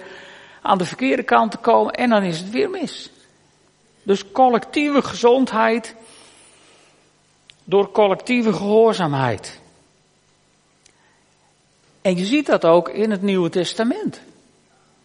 aan 0.67 0.79
de 0.79 0.85
verkeerde 0.85 1.23
kant 1.23 1.51
te 1.51 1.57
komen. 1.57 1.93
En 1.93 2.11
dan 2.11 2.23
is 2.23 2.39
het 2.39 2.51
weer 2.51 2.71
mis. 2.71 3.11
Dus 4.03 4.33
collectieve 4.33 5.03
gezondheid, 5.03 5.95
door 7.65 7.91
collectieve 7.91 8.53
gehoorzaamheid. 8.53 9.61
En 12.03 12.17
je 12.17 12.25
ziet 12.25 12.47
dat 12.47 12.65
ook 12.65 12.89
in 12.89 13.11
het 13.11 13.23
Nieuwe 13.23 13.49
Testament. 13.49 14.21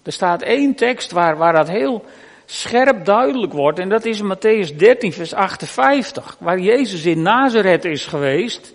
Er 0.04 0.12
staat 0.12 0.42
één 0.42 0.76
tekst 0.76 1.12
waar, 1.12 1.38
waar 1.38 1.54
dat 1.54 1.68
heel 1.68 2.06
scherp 2.46 3.06
duidelijk 3.06 3.54
wordt. 3.54 3.80
En 3.80 3.90
dat 3.90 4.06
is 4.06 4.22
Matthäus 4.22 4.76
13, 4.76 5.14
vers 5.14 5.34
58. 5.34 6.36
Waar 6.40 6.60
Jezus 6.60 7.06
in 7.06 7.22
Nazareth 7.22 7.86
is 7.86 8.06
geweest. 8.06 8.74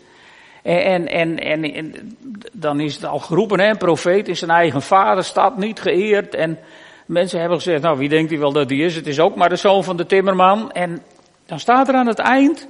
En, 0.67 1.09
en, 1.09 1.39
en, 1.39 1.75
en, 1.75 2.17
dan 2.53 2.81
is 2.81 2.95
het 2.95 3.05
al 3.05 3.19
geroepen, 3.19 3.61
hè, 3.61 3.71
een 3.71 3.77
profeet 3.77 4.29
in 4.29 4.37
zijn 4.37 4.51
eigen 4.51 4.83
vaderstad 4.83 5.57
niet 5.57 5.81
geëerd. 5.81 6.35
En 6.35 6.59
mensen 7.07 7.41
hebben 7.41 7.59
gezegd, 7.59 7.83
nou 7.83 7.99
wie 7.99 8.09
denkt 8.09 8.31
hij 8.31 8.39
wel 8.39 8.53
dat 8.53 8.71
hij 8.71 8.79
is? 8.79 8.97
Het 8.97 9.07
is 9.07 9.21
ook 9.21 9.37
maar 9.37 9.49
de 9.49 9.57
zoon 9.57 9.85
van 9.85 9.97
de 9.97 10.07
timmerman. 10.07 10.73
En 10.73 11.03
dan 11.47 11.61
staat 11.61 11.89
er 11.89 11.95
aan 11.95 12.07
het 12.07 12.19
eind, 12.19 12.69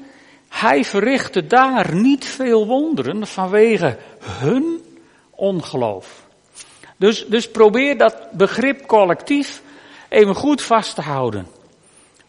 hij 0.48 0.84
verrichtte 0.84 1.46
daar 1.46 1.94
niet 1.94 2.24
veel 2.24 2.66
wonderen 2.66 3.26
vanwege 3.26 3.96
hun 4.20 4.80
ongeloof. 5.30 6.26
Dus, 6.96 7.26
dus 7.26 7.50
probeer 7.50 7.98
dat 7.98 8.28
begrip 8.32 8.86
collectief 8.86 9.62
even 10.08 10.34
goed 10.34 10.62
vast 10.62 10.94
te 10.94 11.02
houden. 11.02 11.46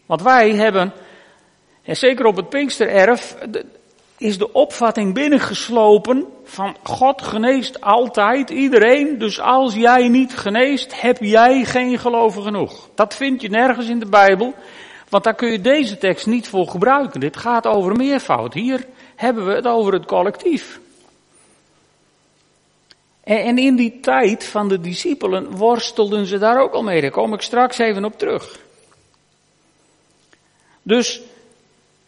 Want 0.05 0.21
wij 0.21 0.51
hebben, 0.51 0.93
en 1.83 1.97
zeker 1.97 2.25
op 2.25 2.35
het 2.35 2.49
Pinkstererf, 2.49 3.35
is 4.17 4.37
de 4.37 4.53
opvatting 4.53 5.13
binnengeslopen 5.13 6.25
van 6.43 6.75
God 6.83 7.21
geneest 7.21 7.81
altijd 7.81 8.49
iedereen. 8.49 9.17
Dus 9.17 9.39
als 9.39 9.73
jij 9.73 10.07
niet 10.07 10.37
geneest, 10.37 11.01
heb 11.01 11.17
jij 11.19 11.63
geen 11.63 11.99
geloven 11.99 12.43
genoeg. 12.43 12.89
Dat 12.95 13.15
vind 13.15 13.41
je 13.41 13.49
nergens 13.49 13.87
in 13.87 13.99
de 13.99 14.09
Bijbel. 14.09 14.53
Want 15.09 15.23
daar 15.23 15.35
kun 15.35 15.51
je 15.51 15.61
deze 15.61 15.97
tekst 15.97 16.25
niet 16.25 16.47
voor 16.47 16.67
gebruiken. 16.67 17.19
Dit 17.19 17.37
gaat 17.37 17.67
over 17.67 17.95
meervoud. 17.95 18.53
Hier 18.53 18.85
hebben 19.15 19.45
we 19.45 19.53
het 19.53 19.67
over 19.67 19.93
het 19.93 20.05
collectief. 20.05 20.79
En 23.23 23.57
in 23.57 23.75
die 23.75 23.99
tijd 23.99 24.45
van 24.45 24.67
de 24.67 24.79
discipelen 24.79 25.51
worstelden 25.51 26.25
ze 26.25 26.37
daar 26.37 26.61
ook 26.61 26.73
al 26.73 26.83
mee. 26.83 27.01
Daar 27.01 27.11
kom 27.11 27.33
ik 27.33 27.41
straks 27.41 27.77
even 27.77 28.05
op 28.05 28.17
terug. 28.17 28.59
Dus, 30.81 31.21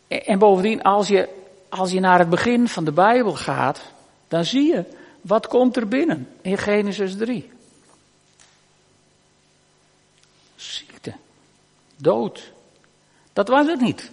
en 0.08 0.40
bovendien, 0.40 0.82
als 0.82 1.08
je, 1.08 1.30
als 1.70 1.92
je 1.92 2.00
naar 2.00 2.20
het 2.20 2.30
begin 2.30 2.68
van 2.68 2.84
de 2.84 2.92
Bijbel 2.92 3.34
gaat, 3.34 3.82
dan 4.28 4.46
zie 4.46 4.68
je, 4.68 4.84
wat 5.22 5.48
komt 5.48 5.76
er 5.76 5.88
binnen 5.88 6.28
in 6.42 6.58
Genesis 6.58 7.18
3? 7.18 7.50
Ziekte, 10.56 11.14
dood. 11.96 12.52
Dat 13.34 13.48
was 13.48 13.68
het 13.68 13.82
niet 13.82 14.12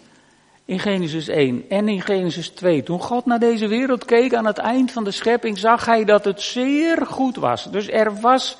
in 0.65 0.79
Genesis 0.79 1.29
1 1.29 1.65
en 1.69 1.89
in 1.89 2.01
Genesis 2.01 2.49
2. 2.49 2.83
Toen 2.83 3.01
God 3.01 3.27
naar 3.27 3.39
deze 3.39 3.67
wereld 3.67 4.05
keek 4.05 4.35
aan 4.35 4.47
het 4.47 4.59
eind 4.59 4.93
van 4.93 5.05
de 5.05 5.11
schepping, 5.11 5.59
zag 5.59 5.85
hij 5.85 6.05
dat 6.05 6.25
het 6.25 6.41
zeer 6.41 7.07
goed 7.07 7.37
was. 7.37 7.71
Dus 7.71 7.89
er 7.89 8.21
was 8.21 8.57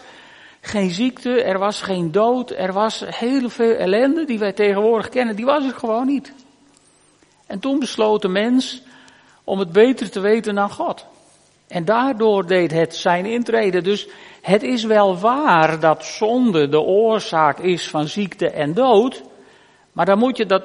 geen 0.61 0.91
ziekte, 0.91 1.43
er 1.43 1.59
was 1.59 1.83
geen 1.83 2.13
dood, 2.13 2.51
er 2.51 2.73
was 2.73 3.05
heel 3.07 3.49
veel 3.49 3.75
ellende 3.75 4.25
die 4.25 4.39
wij 4.39 4.53
tegenwoordig 4.53 5.09
kennen, 5.09 5.37
die 5.37 5.45
was 5.45 5.65
er 5.65 5.75
gewoon 5.75 6.07
niet. 6.07 6.33
En 7.47 7.59
toen 7.59 7.79
besloot 7.79 8.23
de 8.23 8.29
mens 8.29 8.83
om 9.45 9.59
het 9.59 9.73
beter 9.73 10.11
te 10.11 10.21
weten 10.21 10.55
dan 10.55 10.71
God. 10.71 11.07
En 11.69 11.85
daardoor 11.85 12.47
deed 12.47 12.71
het 12.71 12.97
zijn 12.97 13.27
intrede. 13.27 13.83
Dus 13.83 14.09
het 14.43 14.63
is 14.63 14.85
wel 14.85 15.19
waar 15.19 15.81
dat 15.81 16.05
zonde 16.05 16.69
de 16.69 16.81
oorzaak 16.81 17.59
is 17.59 17.89
van 17.89 18.09
ziekte 18.09 18.51
en 18.51 18.75
dood. 18.75 19.23
Maar 19.93 20.07
dan 20.07 20.19
moet 20.19 20.37
je 20.37 20.47
dat 20.47 20.63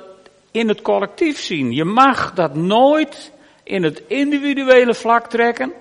in 0.52 0.68
het 0.68 0.82
collectief 0.82 1.40
zien. 1.40 1.72
Je 1.72 1.86
mag 1.86 2.34
dat 2.34 2.56
nooit 2.56 3.32
in 3.64 3.84
het 3.84 4.04
individuele 4.08 4.94
vlak 4.94 5.30
trekken 5.30 5.74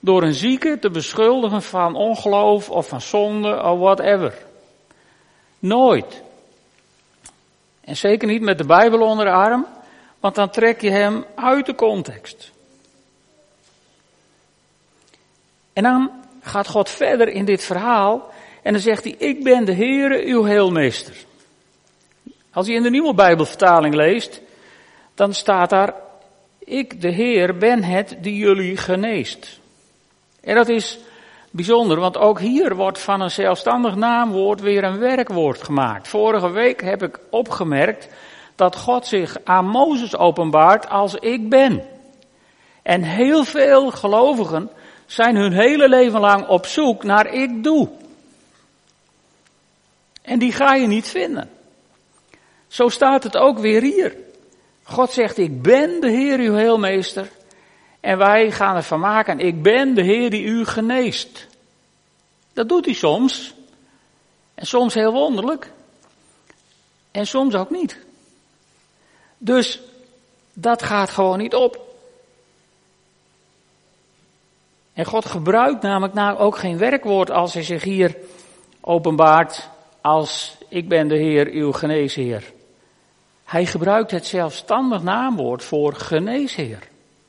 door 0.00 0.22
een 0.22 0.34
zieke 0.34 0.78
te 0.78 0.90
beschuldigen 0.90 1.62
van 1.62 1.94
ongeloof 1.94 2.70
of 2.70 2.88
van 2.88 3.00
zonde 3.00 3.62
of 3.62 3.78
whatever. 3.78 4.34
Nooit. 5.58 6.22
En 7.80 7.96
zeker 7.96 8.28
niet 8.28 8.42
met 8.42 8.58
de 8.58 8.66
Bijbel 8.66 9.00
onder 9.00 9.24
de 9.24 9.32
arm, 9.32 9.66
want 10.24 10.36
dan 10.36 10.50
trek 10.50 10.80
je 10.80 10.90
hem 10.90 11.24
uit 11.34 11.66
de 11.66 11.74
context. 11.74 12.52
En 15.72 15.82
dan 15.82 16.10
gaat 16.40 16.68
God 16.68 16.90
verder 16.90 17.28
in 17.28 17.44
dit 17.44 17.64
verhaal 17.64 18.32
en 18.62 18.72
dan 18.72 18.82
zegt 18.82 19.04
hij, 19.04 19.14
ik 19.18 19.44
ben 19.44 19.64
de 19.64 19.74
Heere, 19.74 20.24
uw 20.24 20.44
heelmeester. 20.44 21.14
Als 22.52 22.66
je 22.66 22.72
in 22.72 22.82
de 22.82 22.90
nieuwe 22.90 23.14
Bijbelvertaling 23.14 23.94
leest, 23.94 24.40
dan 25.14 25.34
staat 25.34 25.70
daar, 25.70 25.94
ik 26.58 27.00
de 27.00 27.10
Heer 27.10 27.56
ben 27.56 27.82
het 27.82 28.16
die 28.20 28.36
jullie 28.36 28.76
geneest. 28.76 29.60
En 30.40 30.54
dat 30.54 30.68
is 30.68 30.98
bijzonder, 31.50 32.00
want 32.00 32.16
ook 32.16 32.40
hier 32.40 32.74
wordt 32.74 32.98
van 32.98 33.20
een 33.20 33.30
zelfstandig 33.30 33.94
naamwoord 33.94 34.60
weer 34.60 34.84
een 34.84 34.98
werkwoord 34.98 35.62
gemaakt. 35.62 36.08
Vorige 36.08 36.50
week 36.50 36.82
heb 36.82 37.02
ik 37.02 37.18
opgemerkt 37.30 38.08
dat 38.54 38.76
God 38.76 39.06
zich 39.06 39.36
aan 39.44 39.66
Mozes 39.66 40.16
openbaart 40.16 40.88
als 40.88 41.14
ik 41.14 41.48
ben. 41.48 41.84
En 42.82 43.02
heel 43.02 43.44
veel 43.44 43.90
gelovigen 43.90 44.70
zijn 45.06 45.36
hun 45.36 45.52
hele 45.52 45.88
leven 45.88 46.20
lang 46.20 46.46
op 46.46 46.66
zoek 46.66 47.02
naar 47.02 47.26
ik 47.26 47.62
doe. 47.62 47.88
En 50.22 50.38
die 50.38 50.52
ga 50.52 50.74
je 50.74 50.86
niet 50.86 51.08
vinden. 51.08 51.50
Zo 52.68 52.88
staat 52.88 53.22
het 53.22 53.36
ook 53.36 53.58
weer 53.58 53.82
hier. 53.82 54.16
God 54.82 55.10
zegt, 55.10 55.38
ik 55.38 55.62
ben 55.62 56.00
de 56.00 56.10
Heer 56.10 56.38
uw 56.38 56.54
heelmeester. 56.54 57.30
En 58.00 58.18
wij 58.18 58.50
gaan 58.50 58.76
ervan 58.76 59.00
maken, 59.00 59.38
ik 59.38 59.62
ben 59.62 59.94
de 59.94 60.02
Heer 60.02 60.30
die 60.30 60.44
u 60.44 60.64
geneest. 60.64 61.46
Dat 62.52 62.68
doet 62.68 62.84
hij 62.84 62.94
soms. 62.94 63.54
En 64.54 64.66
soms 64.66 64.94
heel 64.94 65.12
wonderlijk. 65.12 65.70
En 67.10 67.26
soms 67.26 67.54
ook 67.54 67.70
niet. 67.70 67.98
Dus 69.38 69.80
dat 70.52 70.82
gaat 70.82 71.10
gewoon 71.10 71.38
niet 71.38 71.54
op. 71.54 71.80
En 74.92 75.04
God 75.04 75.24
gebruikt 75.24 75.82
namelijk 75.82 76.14
nou 76.14 76.38
ook 76.38 76.56
geen 76.58 76.78
werkwoord 76.78 77.30
als 77.30 77.54
hij 77.54 77.62
zich 77.62 77.82
hier 77.82 78.16
openbaart 78.80 79.68
als 80.00 80.56
ik 80.68 80.88
ben 80.88 81.08
de 81.08 81.16
Heer, 81.16 81.50
uw 81.50 81.72
geneesheer. 81.72 82.52
Hij 83.44 83.66
gebruikt 83.66 84.10
het 84.10 84.26
zelfstandig 84.26 85.02
naamwoord 85.02 85.64
voor 85.64 85.94
geneesheer. 85.94 86.78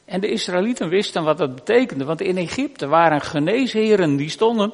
En 0.06 0.22
de 0.22 0.28
Israëlieten 0.28 0.90
wisten 0.90 1.24
wat 1.24 1.38
dat 1.38 1.56
betekende, 1.56 2.06
want 2.06 2.22
in 2.22 2.38
Egypte 2.38 2.88
waren 2.88 3.22
geneesheren 3.22 4.16
die 4.16 4.30
stonden 4.30 4.74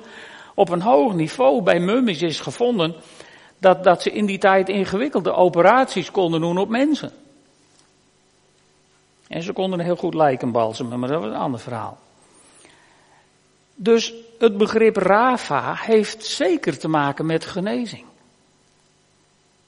op 0.56 0.70
een 0.70 0.82
hoog 0.82 1.14
niveau. 1.14 1.64
Bij 1.64 1.80
mummies 1.80 2.22
is 2.22 2.40
gevonden 2.40 2.96
dat, 3.62 3.84
dat 3.84 4.02
ze 4.02 4.12
in 4.12 4.26
die 4.26 4.38
tijd 4.38 4.70
ingewikkelde 4.70 5.34
operaties 5.34 6.12
konden 6.12 6.42
doen 6.42 6.58
op 6.58 6.70
mensen. 6.70 7.12
En 9.28 9.44
ze 9.44 9.54
konden 9.54 9.80
heel 9.80 9.96
goed 9.96 10.14
lijken 10.14 10.52
balsemen, 10.52 11.00
maar 11.00 11.10
dat 11.10 11.22
was 11.22 11.30
een 11.30 11.36
ander 11.36 11.60
verhaal. 11.60 11.98
Dus 13.76 14.14
het 14.40 14.58
begrip 14.58 14.96
Rafa 14.96 15.76
heeft 15.76 16.26
zeker 16.26 16.78
te 16.78 16.88
maken 16.88 17.26
met 17.26 17.46
genezing. 17.46 18.06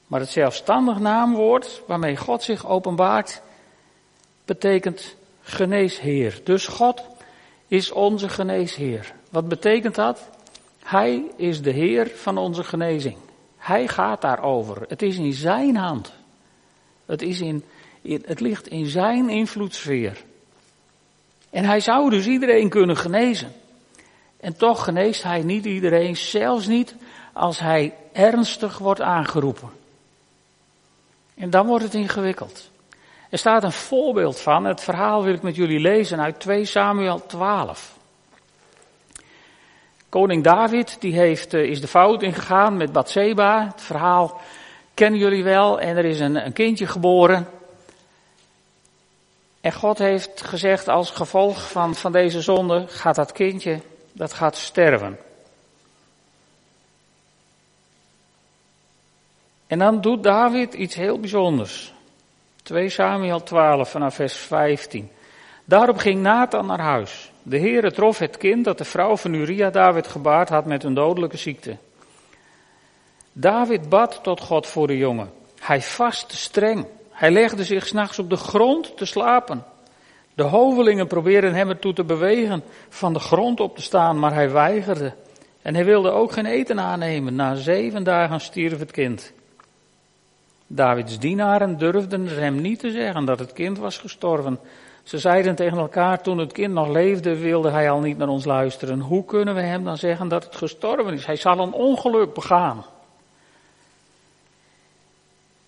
Maar 0.06 0.20
het 0.20 0.28
zelfstandig 0.28 0.98
naamwoord 0.98 1.82
waarmee 1.86 2.16
God 2.16 2.42
zich 2.42 2.66
openbaart, 2.66 3.42
betekent 4.44 5.16
geneesheer. 5.42 6.40
Dus 6.44 6.66
God 6.66 7.02
is 7.68 7.92
onze 7.92 8.28
geneesheer. 8.28 9.14
Wat 9.30 9.48
betekent 9.48 9.94
dat? 9.94 10.28
Hij 10.82 11.30
is 11.36 11.62
de 11.62 11.70
Heer 11.70 12.10
van 12.14 12.38
onze 12.38 12.64
genezing. 12.64 13.16
Hij 13.64 13.88
gaat 13.88 14.20
daarover. 14.20 14.84
Het 14.88 15.02
is 15.02 15.16
in 15.16 15.32
zijn 15.32 15.76
hand. 15.76 16.12
Het, 17.06 17.22
is 17.22 17.40
in, 17.40 17.64
het 18.02 18.40
ligt 18.40 18.68
in 18.68 18.86
zijn 18.86 19.28
invloedssfeer. 19.28 20.24
En 21.50 21.64
hij 21.64 21.80
zou 21.80 22.10
dus 22.10 22.26
iedereen 22.26 22.68
kunnen 22.68 22.96
genezen. 22.96 23.52
En 24.40 24.56
toch 24.56 24.84
geneest 24.84 25.22
hij 25.22 25.42
niet 25.42 25.64
iedereen, 25.64 26.16
zelfs 26.16 26.66
niet 26.66 26.94
als 27.32 27.58
hij 27.58 27.94
ernstig 28.12 28.78
wordt 28.78 29.00
aangeroepen. 29.00 29.70
En 31.34 31.50
dan 31.50 31.66
wordt 31.66 31.84
het 31.84 31.94
ingewikkeld. 31.94 32.70
Er 33.30 33.38
staat 33.38 33.64
een 33.64 33.72
voorbeeld 33.72 34.40
van, 34.40 34.64
het 34.64 34.80
verhaal 34.80 35.22
wil 35.22 35.34
ik 35.34 35.42
met 35.42 35.56
jullie 35.56 35.80
lezen 35.80 36.20
uit 36.20 36.40
2 36.40 36.64
Samuel 36.64 37.26
12. 37.26 37.93
Koning 40.14 40.44
David 40.44 40.96
die 41.00 41.14
heeft, 41.14 41.54
eh, 41.54 41.62
is 41.62 41.80
de 41.80 41.86
fout 41.86 42.22
ingegaan 42.22 42.76
met 42.76 42.92
Bathseba. 42.92 43.66
Het 43.66 43.82
verhaal 43.82 44.40
kennen 44.94 45.20
jullie 45.20 45.44
wel. 45.44 45.80
En 45.80 45.96
er 45.96 46.04
is 46.04 46.20
een, 46.20 46.46
een 46.46 46.52
kindje 46.52 46.86
geboren. 46.86 47.48
En 49.60 49.72
God 49.72 49.98
heeft 49.98 50.42
gezegd 50.42 50.88
als 50.88 51.10
gevolg 51.10 51.70
van, 51.70 51.94
van 51.94 52.12
deze 52.12 52.40
zonde 52.40 52.84
gaat 52.88 53.14
dat 53.14 53.32
kindje, 53.32 53.80
dat 54.12 54.32
gaat 54.32 54.56
sterven. 54.56 55.18
En 59.66 59.78
dan 59.78 60.00
doet 60.00 60.22
David 60.22 60.74
iets 60.74 60.94
heel 60.94 61.20
bijzonders. 61.20 61.92
2 62.62 62.88
Samuel 62.88 63.42
12 63.42 63.90
vanaf 63.90 64.14
vers 64.14 64.36
15. 64.36 65.10
Daarop 65.64 65.96
ging 65.96 66.22
Nathan 66.22 66.66
naar 66.66 66.80
huis. 66.80 67.32
De 67.46 67.58
Heere 67.58 67.92
trof 67.92 68.18
het 68.18 68.36
kind 68.36 68.64
dat 68.64 68.78
de 68.78 68.84
vrouw 68.84 69.16
van 69.16 69.34
Uria 69.34 69.70
David 69.70 70.06
gebaard 70.06 70.48
had 70.48 70.64
met 70.64 70.84
een 70.84 70.94
dodelijke 70.94 71.36
ziekte. 71.36 71.76
David 73.32 73.88
bad 73.88 74.20
tot 74.22 74.40
God 74.40 74.66
voor 74.66 74.86
de 74.86 74.96
jongen. 74.96 75.30
Hij 75.60 75.82
vastte 75.82 76.36
streng. 76.36 76.86
Hij 77.10 77.30
legde 77.30 77.64
zich 77.64 77.86
s'nachts 77.86 78.18
op 78.18 78.30
de 78.30 78.36
grond 78.36 78.96
te 78.96 79.04
slapen. 79.04 79.64
De 80.34 80.42
hovelingen 80.42 81.06
probeerden 81.06 81.54
hem 81.54 81.68
ertoe 81.68 81.92
te 81.92 82.04
bewegen 82.04 82.62
van 82.88 83.12
de 83.12 83.18
grond 83.18 83.60
op 83.60 83.76
te 83.76 83.82
staan, 83.82 84.18
maar 84.18 84.34
hij 84.34 84.50
weigerde. 84.50 85.14
En 85.62 85.74
hij 85.74 85.84
wilde 85.84 86.10
ook 86.10 86.32
geen 86.32 86.46
eten 86.46 86.80
aannemen. 86.80 87.34
Na 87.34 87.54
zeven 87.54 88.04
dagen 88.04 88.40
stierf 88.40 88.78
het 88.78 88.90
kind. 88.90 89.32
Davids 90.66 91.18
dienaren 91.18 91.78
durfden 91.78 92.26
hem 92.26 92.60
niet 92.60 92.78
te 92.78 92.90
zeggen 92.90 93.24
dat 93.24 93.38
het 93.38 93.52
kind 93.52 93.78
was 93.78 93.98
gestorven. 93.98 94.58
Ze 95.04 95.18
zeiden 95.18 95.54
tegen 95.54 95.78
elkaar, 95.78 96.22
toen 96.22 96.38
het 96.38 96.52
kind 96.52 96.72
nog 96.72 96.88
leefde, 96.88 97.38
wilde 97.38 97.70
hij 97.70 97.90
al 97.90 98.00
niet 98.00 98.18
naar 98.18 98.28
ons 98.28 98.44
luisteren. 98.44 99.00
Hoe 99.00 99.24
kunnen 99.24 99.54
we 99.54 99.60
hem 99.60 99.84
dan 99.84 99.96
zeggen 99.96 100.28
dat 100.28 100.44
het 100.44 100.56
gestorven 100.56 101.12
is? 101.12 101.26
Hij 101.26 101.36
zal 101.36 101.58
een 101.58 101.72
ongeluk 101.72 102.34
begaan. 102.34 102.84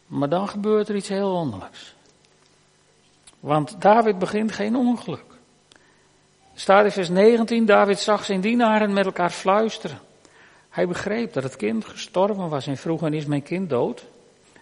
Maar 0.07 0.29
dan 0.29 0.49
gebeurt 0.49 0.89
er 0.89 0.97
iets 0.97 1.09
heel 1.09 1.31
wonderlijks. 1.31 1.95
Want 3.41 3.81
David 3.81 4.19
begint 4.19 4.53
geen 4.53 4.77
ongeluk. 4.77 5.25
Staat 6.55 6.85
in 6.85 6.91
vers 6.91 7.09
19, 7.09 7.67
David 7.67 7.99
zag 7.99 8.25
zijn 8.25 8.41
dienaren 8.41 8.93
met 8.93 9.07
elkaar 9.07 9.31
fluisteren. 9.31 9.99
Hij 10.69 10.87
begreep 10.87 11.33
dat 11.33 11.43
het 11.43 11.57
kind 11.57 11.85
gestorven 11.85 12.49
was 12.49 12.67
en 12.67 12.77
vroeg, 12.77 13.03
en 13.03 13.15
is 13.15 13.27
mijn 13.27 13.43
kind 13.43 13.71
dood? 13.71 14.05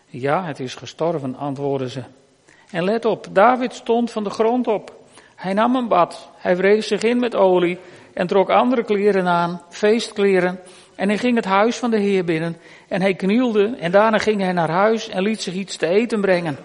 Ja, 0.06 0.44
het 0.44 0.60
is 0.60 0.74
gestorven, 0.74 1.36
antwoordden 1.36 1.90
ze. 1.90 2.02
En 2.74 2.84
let 2.84 3.04
op, 3.04 3.26
David 3.30 3.74
stond 3.74 4.10
van 4.10 4.24
de 4.24 4.30
grond 4.30 4.66
op. 4.66 4.92
Hij 5.34 5.52
nam 5.52 5.76
een 5.76 5.88
bad, 5.88 6.28
hij 6.36 6.56
wreef 6.56 6.84
zich 6.84 7.02
in 7.02 7.18
met 7.18 7.34
olie 7.34 7.78
en 8.14 8.26
trok 8.26 8.50
andere 8.50 8.84
kleren 8.84 9.26
aan, 9.26 9.62
feestkleren. 9.70 10.60
En 10.94 11.08
hij 11.08 11.18
ging 11.18 11.36
het 11.36 11.44
huis 11.44 11.76
van 11.76 11.90
de 11.90 11.98
Heer 11.98 12.24
binnen 12.24 12.56
en 12.88 13.00
hij 13.00 13.14
knielde 13.14 13.74
en 13.78 13.90
daarna 13.90 14.18
ging 14.18 14.40
hij 14.40 14.52
naar 14.52 14.70
huis 14.70 15.08
en 15.08 15.22
liet 15.22 15.42
zich 15.42 15.54
iets 15.54 15.76
te 15.76 15.86
eten 15.86 16.20
brengen. 16.20 16.56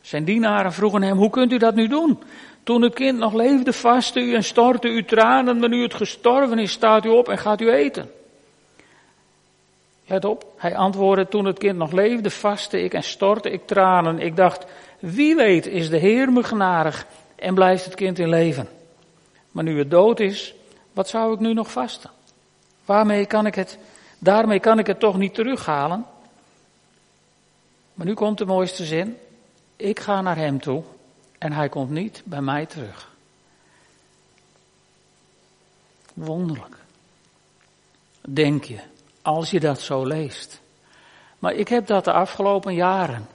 Zijn 0.00 0.24
dienaren 0.24 0.72
vroegen 0.72 1.02
hem, 1.02 1.16
hoe 1.16 1.30
kunt 1.30 1.52
u 1.52 1.58
dat 1.58 1.74
nu 1.74 1.88
doen? 1.88 2.22
Toen 2.62 2.82
het 2.82 2.94
kind 2.94 3.18
nog 3.18 3.34
leefde, 3.34 3.72
vastte 3.72 4.20
u 4.20 4.34
en 4.34 4.44
stortte 4.44 4.88
u 4.88 5.04
tranen, 5.04 5.58
maar 5.58 5.68
nu 5.68 5.82
het 5.82 5.94
gestorven 5.94 6.58
is, 6.58 6.72
staat 6.72 7.04
u 7.04 7.08
op 7.08 7.28
en 7.28 7.38
gaat 7.38 7.60
u 7.60 7.70
eten. 7.70 8.10
Let 10.06 10.24
op, 10.24 10.44
hij 10.56 10.76
antwoordde, 10.76 11.28
toen 11.28 11.44
het 11.44 11.58
kind 11.58 11.78
nog 11.78 11.92
leefde, 11.92 12.30
vastte 12.30 12.82
ik 12.82 12.94
en 12.94 13.02
stortte 13.02 13.50
ik 13.50 13.66
tranen. 13.66 14.18
Ik 14.18 14.36
dacht, 14.36 14.66
wie 14.98 15.34
weet 15.34 15.66
is 15.66 15.88
de 15.88 15.96
Heer 15.96 16.32
me 16.32 16.42
genadig 16.42 17.06
en 17.36 17.54
blijft 17.54 17.84
het 17.84 17.94
kind 17.94 18.18
in 18.18 18.28
leven. 18.28 18.68
Maar 19.50 19.64
nu 19.64 19.78
het 19.78 19.90
dood 19.90 20.20
is, 20.20 20.54
wat 20.92 21.08
zou 21.08 21.34
ik 21.34 21.40
nu 21.40 21.54
nog 21.54 21.70
vasten? 21.70 22.10
Waarmee 22.84 23.26
kan 23.26 23.46
ik 23.46 23.54
het, 23.54 23.78
daarmee 24.18 24.60
kan 24.60 24.78
ik 24.78 24.86
het 24.86 25.00
toch 25.00 25.16
niet 25.16 25.34
terughalen? 25.34 26.04
Maar 27.94 28.06
nu 28.06 28.14
komt 28.14 28.38
de 28.38 28.44
mooiste 28.44 28.84
zin. 28.84 29.16
Ik 29.76 30.00
ga 30.00 30.20
naar 30.20 30.36
hem 30.36 30.60
toe 30.60 30.82
en 31.38 31.52
hij 31.52 31.68
komt 31.68 31.90
niet 31.90 32.22
bij 32.24 32.40
mij 32.40 32.66
terug. 32.66 33.10
Wonderlijk. 36.14 36.76
Denk 38.20 38.64
je, 38.64 38.78
als 39.22 39.50
je 39.50 39.60
dat 39.60 39.80
zo 39.80 40.04
leest. 40.06 40.60
Maar 41.38 41.52
ik 41.52 41.68
heb 41.68 41.86
dat 41.86 42.04
de 42.04 42.12
afgelopen 42.12 42.74
jaren 42.74 43.26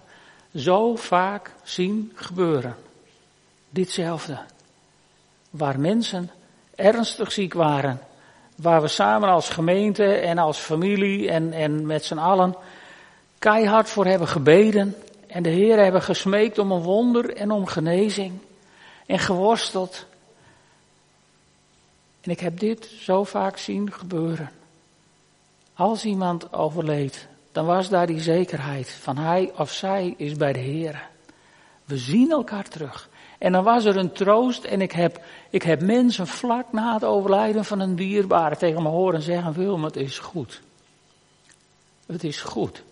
zo 0.55 0.95
vaak 0.95 1.51
zien 1.63 2.11
gebeuren. 2.15 2.75
Ditzelfde. 3.69 4.39
Waar 5.49 5.79
mensen 5.79 6.31
ernstig 6.75 7.31
ziek 7.31 7.53
waren. 7.53 7.99
Waar 8.55 8.81
we 8.81 8.87
samen 8.87 9.29
als 9.29 9.49
gemeente 9.49 10.05
en 10.05 10.37
als 10.37 10.57
familie 10.57 11.29
en, 11.29 11.53
en 11.53 11.85
met 11.85 12.05
z'n 12.05 12.17
allen 12.17 12.55
keihard 13.39 13.89
voor 13.89 14.05
hebben 14.05 14.27
gebeden. 14.27 14.95
En 15.27 15.43
de 15.43 15.49
Heer 15.49 15.77
hebben 15.77 16.01
gesmeekt 16.01 16.57
om 16.57 16.71
een 16.71 16.81
wonder 16.81 17.35
en 17.35 17.51
om 17.51 17.65
genezing. 17.65 18.33
En 19.05 19.19
geworsteld. 19.19 20.05
En 22.21 22.31
ik 22.31 22.39
heb 22.39 22.59
dit 22.59 22.85
zo 22.99 23.23
vaak 23.23 23.57
zien 23.57 23.91
gebeuren. 23.91 24.51
Als 25.73 26.05
iemand 26.05 26.53
overleed, 26.53 27.27
dan 27.53 27.65
was 27.65 27.89
daar 27.89 28.07
die 28.07 28.21
zekerheid 28.21 28.89
van 28.89 29.17
hij 29.17 29.51
of 29.57 29.71
zij 29.71 30.13
is 30.17 30.33
bij 30.33 30.53
de 30.53 30.59
Heer. 30.59 31.07
We 31.85 31.97
zien 31.97 32.31
elkaar 32.31 32.67
terug. 32.67 33.09
En 33.37 33.51
dan 33.51 33.63
was 33.63 33.85
er 33.85 33.97
een 33.97 34.11
troost 34.11 34.63
en 34.63 34.81
ik 34.81 34.91
heb, 34.91 35.21
ik 35.49 35.63
heb 35.63 35.81
mensen 35.81 36.27
vlak 36.27 36.71
na 36.71 36.93
het 36.93 37.03
overlijden 37.03 37.65
van 37.65 37.79
een 37.79 37.95
dierbare 37.95 38.57
tegen 38.57 38.83
me 38.83 38.89
horen 38.89 39.21
zeggen, 39.21 39.53
Wilma, 39.53 39.85
het 39.85 39.95
is 39.95 40.19
goed. 40.19 40.61
Het 42.05 42.23
is 42.23 42.41
goed. 42.41 42.83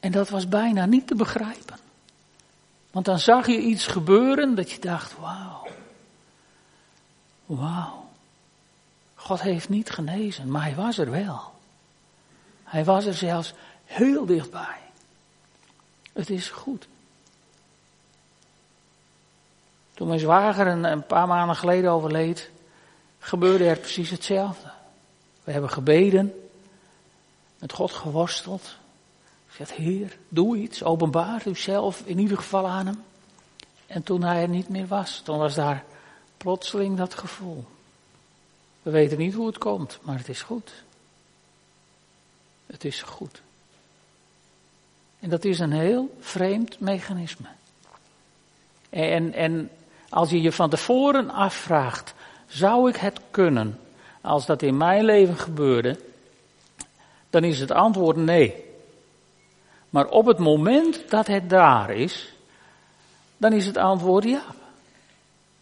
En 0.00 0.12
dat 0.12 0.28
was 0.28 0.48
bijna 0.48 0.86
niet 0.86 1.06
te 1.06 1.14
begrijpen. 1.14 1.78
Want 2.90 3.06
dan 3.06 3.18
zag 3.18 3.46
je 3.46 3.58
iets 3.58 3.86
gebeuren 3.86 4.54
dat 4.54 4.70
je 4.70 4.80
dacht, 4.80 5.18
wauw. 5.18 5.66
Wauw. 7.46 8.08
God 9.14 9.42
heeft 9.42 9.68
niet 9.68 9.90
genezen, 9.90 10.50
maar 10.50 10.62
hij 10.62 10.74
was 10.74 10.98
er 10.98 11.10
wel. 11.10 11.53
Hij 12.74 12.84
was 12.84 13.06
er 13.06 13.14
zelfs 13.14 13.54
heel 13.84 14.26
dichtbij. 14.26 14.80
Het 16.12 16.30
is 16.30 16.48
goed. 16.48 16.86
Toen 19.92 20.08
mijn 20.08 20.20
zwager 20.20 20.66
een, 20.66 20.84
een 20.84 21.06
paar 21.06 21.26
maanden 21.26 21.56
geleden 21.56 21.90
overleed, 21.90 22.50
gebeurde 23.18 23.64
er 23.64 23.78
precies 23.78 24.10
hetzelfde. 24.10 24.70
We 25.44 25.52
hebben 25.52 25.70
gebeden, 25.70 26.48
met 27.58 27.72
God 27.72 27.92
geworsteld. 27.92 28.76
Zegt, 29.50 29.72
Heer, 29.72 30.18
doe 30.28 30.56
iets, 30.56 30.82
openbaar 30.82 31.42
uzelf 31.46 32.02
in 32.04 32.18
ieder 32.18 32.36
geval 32.36 32.68
aan 32.68 32.86
hem. 32.86 33.02
En 33.86 34.02
toen 34.02 34.22
hij 34.22 34.42
er 34.42 34.48
niet 34.48 34.68
meer 34.68 34.86
was, 34.86 35.20
toen 35.20 35.38
was 35.38 35.54
daar 35.54 35.84
plotseling 36.36 36.96
dat 36.96 37.14
gevoel. 37.14 37.64
We 38.82 38.90
weten 38.90 39.18
niet 39.18 39.34
hoe 39.34 39.46
het 39.46 39.58
komt, 39.58 39.98
maar 40.02 40.18
het 40.18 40.28
is 40.28 40.42
goed. 40.42 40.84
Het 42.66 42.84
is 42.84 43.02
goed. 43.02 43.42
En 45.20 45.30
dat 45.30 45.44
is 45.44 45.58
een 45.58 45.72
heel 45.72 46.16
vreemd 46.20 46.80
mechanisme. 46.80 47.48
En, 48.90 49.32
en 49.32 49.70
als 50.08 50.30
je 50.30 50.40
je 50.40 50.52
van 50.52 50.70
tevoren 50.70 51.30
afvraagt, 51.30 52.14
zou 52.46 52.88
ik 52.88 52.96
het 52.96 53.20
kunnen 53.30 53.78
als 54.20 54.46
dat 54.46 54.62
in 54.62 54.76
mijn 54.76 55.04
leven 55.04 55.36
gebeurde, 55.36 56.00
dan 57.30 57.44
is 57.44 57.60
het 57.60 57.70
antwoord 57.70 58.16
nee. 58.16 58.64
Maar 59.90 60.06
op 60.06 60.26
het 60.26 60.38
moment 60.38 61.10
dat 61.10 61.26
het 61.26 61.50
daar 61.50 61.90
is, 61.90 62.32
dan 63.36 63.52
is 63.52 63.66
het 63.66 63.76
antwoord 63.76 64.24
ja. 64.24 64.42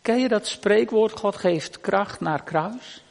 Ken 0.02 0.18
je 0.18 0.28
dat 0.28 0.46
spreekwoord, 0.46 1.12
God 1.12 1.36
geeft 1.36 1.80
kracht 1.80 2.20
naar 2.20 2.42
kruis? 2.42 3.02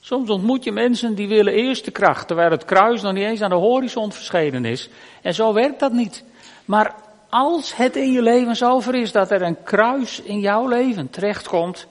Soms 0.00 0.30
ontmoet 0.30 0.64
je 0.64 0.72
mensen 0.72 1.14
die 1.14 1.28
willen 1.28 1.52
eerst 1.52 1.84
de 1.84 1.90
kracht, 1.90 2.26
terwijl 2.26 2.50
het 2.50 2.64
kruis 2.64 3.02
nog 3.02 3.12
niet 3.12 3.24
eens 3.24 3.40
aan 3.40 3.50
de 3.50 3.56
horizon 3.56 4.12
verschenen 4.12 4.64
is. 4.64 4.88
En 5.22 5.34
zo 5.34 5.52
werkt 5.52 5.80
dat 5.80 5.92
niet. 5.92 6.24
Maar 6.64 6.94
als 7.28 7.76
het 7.76 7.96
in 7.96 8.12
je 8.12 8.22
leven 8.22 8.56
zover 8.56 8.94
is 8.94 9.12
dat 9.12 9.30
er 9.30 9.42
een 9.42 9.62
kruis 9.62 10.20
in 10.20 10.40
jouw 10.40 10.68
leven 10.68 11.10
terechtkomt, 11.10 11.86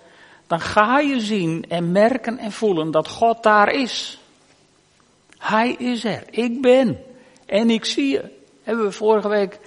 dan 0.48 0.60
ga 0.60 1.00
je 1.00 1.20
zien 1.20 1.66
en 1.68 1.92
merken 1.92 2.38
en 2.38 2.52
voelen 2.52 2.92
dat 2.92 3.08
God 3.08 3.44
daar 3.44 3.72
is. 3.72 4.20
Hij 5.38 5.72
is 5.72 6.04
er. 6.04 6.24
Ik 6.30 6.62
ben. 6.62 7.00
En 7.46 7.70
ik 7.70 7.86
zie 7.86 8.08
je. 8.08 8.38
Hebben 8.64 8.86
we 8.86 8.92
vorige 8.92 9.28
week 9.28 9.60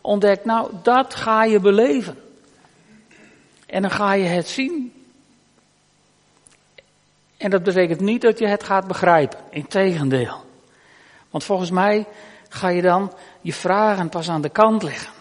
ontdekt. 0.00 0.44
Nou, 0.44 0.70
dat 0.82 1.14
ga 1.14 1.44
je 1.44 1.60
beleven. 1.60 2.18
En 3.66 3.82
dan 3.82 3.90
ga 3.90 4.12
je 4.12 4.24
het 4.24 4.48
zien. 4.48 4.92
En 7.40 7.50
dat 7.50 7.62
betekent 7.62 8.00
niet 8.00 8.22
dat 8.22 8.38
je 8.38 8.46
het 8.46 8.62
gaat 8.62 8.86
begrijpen. 8.86 9.38
Integendeel. 9.50 10.44
Want 11.30 11.44
volgens 11.44 11.70
mij 11.70 12.06
ga 12.48 12.68
je 12.68 12.82
dan 12.82 13.12
je 13.40 13.52
vragen 13.52 14.08
pas 14.08 14.28
aan 14.28 14.42
de 14.42 14.48
kant 14.48 14.82
leggen. 14.82 15.12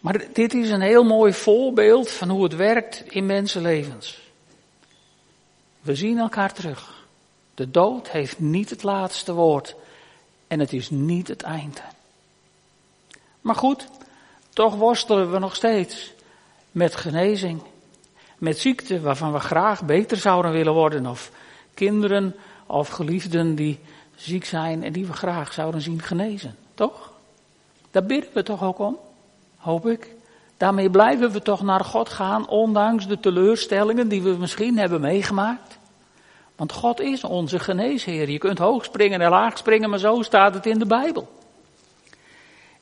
Maar 0.00 0.24
dit 0.32 0.54
is 0.54 0.70
een 0.70 0.80
heel 0.80 1.04
mooi 1.04 1.32
voorbeeld 1.32 2.10
van 2.10 2.28
hoe 2.28 2.42
het 2.42 2.56
werkt 2.56 3.02
in 3.06 3.26
mensenlevens. 3.26 4.20
We 5.80 5.94
zien 5.94 6.18
elkaar 6.18 6.52
terug. 6.52 7.06
De 7.54 7.70
dood 7.70 8.10
heeft 8.10 8.38
niet 8.38 8.70
het 8.70 8.82
laatste 8.82 9.32
woord. 9.32 9.74
En 10.46 10.60
het 10.60 10.72
is 10.72 10.90
niet 10.90 11.28
het 11.28 11.42
einde. 11.42 11.80
Maar 13.40 13.56
goed, 13.56 13.88
toch 14.48 14.74
worstelen 14.74 15.32
we 15.32 15.38
nog 15.38 15.54
steeds 15.54 16.12
met 16.70 16.96
genezing. 16.96 17.62
Met 18.42 18.58
ziekte 18.58 19.00
waarvan 19.00 19.32
we 19.32 19.38
graag 19.38 19.84
beter 19.84 20.16
zouden 20.16 20.52
willen 20.52 20.72
worden. 20.72 21.06
Of 21.06 21.30
kinderen 21.74 22.34
of 22.66 22.88
geliefden 22.88 23.54
die 23.54 23.78
ziek 24.14 24.44
zijn 24.44 24.82
en 24.82 24.92
die 24.92 25.06
we 25.06 25.12
graag 25.12 25.52
zouden 25.52 25.80
zien 25.80 26.02
genezen. 26.02 26.56
Toch? 26.74 27.12
Daar 27.90 28.04
bidden 28.04 28.30
we 28.34 28.42
toch 28.42 28.62
ook 28.62 28.78
om? 28.78 28.98
Hoop 29.56 29.86
ik. 29.86 30.14
Daarmee 30.56 30.90
blijven 30.90 31.30
we 31.30 31.42
toch 31.42 31.62
naar 31.62 31.84
God 31.84 32.08
gaan, 32.08 32.48
ondanks 32.48 33.06
de 33.06 33.20
teleurstellingen 33.20 34.08
die 34.08 34.22
we 34.22 34.30
misschien 34.30 34.78
hebben 34.78 35.00
meegemaakt. 35.00 35.78
Want 36.56 36.72
God 36.72 37.00
is 37.00 37.24
onze 37.24 37.58
geneesheer. 37.58 38.30
Je 38.30 38.38
kunt 38.38 38.58
hoog 38.58 38.84
springen 38.84 39.20
en 39.20 39.30
laag 39.30 39.58
springen, 39.58 39.90
maar 39.90 39.98
zo 39.98 40.22
staat 40.22 40.54
het 40.54 40.66
in 40.66 40.78
de 40.78 40.86
Bijbel. 40.86 41.28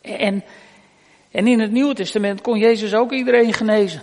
En, 0.01 0.45
en 1.31 1.47
in 1.47 1.61
het 1.61 1.71
Nieuwe 1.71 1.95
Testament 1.95 2.41
kon 2.41 2.59
Jezus 2.59 2.95
ook 2.95 3.13
iedereen 3.13 3.53
genezen. 3.53 4.03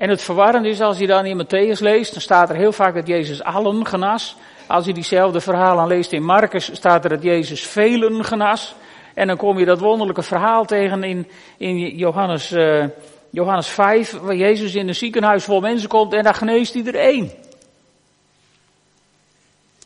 En 0.00 0.08
het 0.08 0.22
verwarrende 0.22 0.68
is, 0.68 0.80
als 0.80 0.98
je 0.98 1.06
dan 1.06 1.26
in 1.26 1.44
Matthäus 1.44 1.78
leest, 1.80 2.12
dan 2.12 2.20
staat 2.20 2.50
er 2.50 2.56
heel 2.56 2.72
vaak 2.72 2.94
dat 2.94 3.06
Jezus 3.06 3.42
allen 3.42 3.86
genas. 3.86 4.36
Als 4.66 4.84
je 4.84 4.92
diezelfde 4.92 5.40
verhalen 5.40 5.86
leest 5.86 6.12
in 6.12 6.24
Marcus, 6.24 6.70
staat 6.72 7.04
er 7.04 7.10
dat 7.10 7.22
Jezus 7.22 7.66
velen 7.66 8.24
genas. 8.24 8.74
En 9.14 9.26
dan 9.26 9.36
kom 9.36 9.58
je 9.58 9.64
dat 9.64 9.80
wonderlijke 9.80 10.22
verhaal 10.22 10.64
tegen 10.64 11.02
in, 11.02 11.28
in 11.56 11.96
Johannes, 11.96 12.52
uh, 12.52 12.84
Johannes 13.30 13.68
5, 13.68 14.12
waar 14.20 14.36
Jezus 14.36 14.74
in 14.74 14.88
een 14.88 14.94
ziekenhuis 14.94 15.44
vol 15.44 15.60
mensen 15.60 15.88
komt 15.88 16.12
en 16.12 16.24
daar 16.24 16.34
geneest 16.34 16.74
hij 16.74 16.84
er 16.84 16.94
één. 16.94 17.30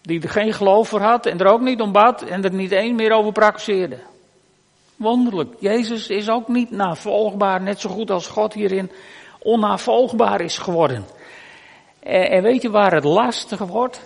Die 0.02 0.22
er 0.22 0.28
geen 0.28 0.52
geloof 0.52 0.88
voor 0.88 1.00
had 1.00 1.26
en 1.26 1.38
er 1.38 1.52
ook 1.52 1.60
niet 1.60 1.80
om 1.80 1.92
bad 1.92 2.22
en 2.22 2.44
er 2.44 2.52
niet 2.52 2.72
één 2.72 2.94
meer 2.94 3.12
over 3.12 3.32
praktiseerde. 3.32 3.98
Wonderlijk. 4.96 5.54
Jezus 5.58 6.08
is 6.08 6.28
ook 6.30 6.48
niet 6.48 6.70
navolgbaar, 6.70 7.62
net 7.62 7.80
zo 7.80 7.90
goed 7.90 8.10
als 8.10 8.26
God 8.26 8.52
hierin 8.52 8.90
onnavolgbaar 9.44 10.40
is 10.40 10.58
geworden. 10.58 11.04
En 12.00 12.42
weet 12.42 12.62
je 12.62 12.70
waar 12.70 12.92
het 12.92 13.04
lastig 13.04 13.58
wordt? 13.58 14.00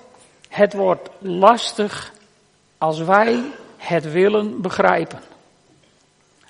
Het 0.49 0.73
wordt 0.73 1.09
lastig 1.19 2.13
als 2.79 2.99
wij 2.99 3.41
het 3.77 4.13
willen 4.13 4.61
begrijpen. 4.61 5.21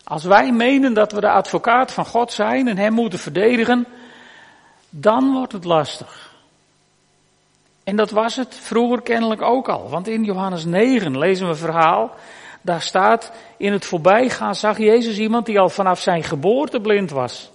Als 0.05 0.25
wij 0.25 0.53
menen 0.53 0.95
dat 0.95 1.13
we 1.13 1.21
de 1.21 1.31
advocaat 1.31 1.93
van 1.93 2.07
God 2.07 2.33
zijn 2.33 2.69
en 2.69 2.77
hem 2.79 2.93
moeten 2.93 3.19
verdedigen, 3.19 3.87
dan 4.91 5.33
wordt 5.33 5.53
het 5.53 5.65
lastig. 5.65 6.37
En 7.85 7.97
dat 7.97 8.11
was 8.11 8.37
het 8.37 8.55
vroeger 8.55 9.03
kennelijk 9.03 9.43
ook 9.43 9.69
al. 9.69 9.89
Want 9.89 10.09
in 10.09 10.25
Johannes 10.25 10.65
9 10.65 11.19
lezen 11.19 11.47
we 11.47 11.53
een 11.53 11.59
verhaal. 11.59 12.11
Daar 12.63 12.83
staat, 12.83 13.33
in 13.57 13.73
het 13.73 13.85
voorbijgaan 13.85 14.55
zag 14.55 14.79
Jezus 14.79 15.19
iemand 15.19 15.47
die 15.47 15.61
al 15.61 15.69
vanaf 15.69 16.01
zijn 16.01 16.25
geboorte 16.25 16.81
blind 16.81 17.11
was. 17.11 17.51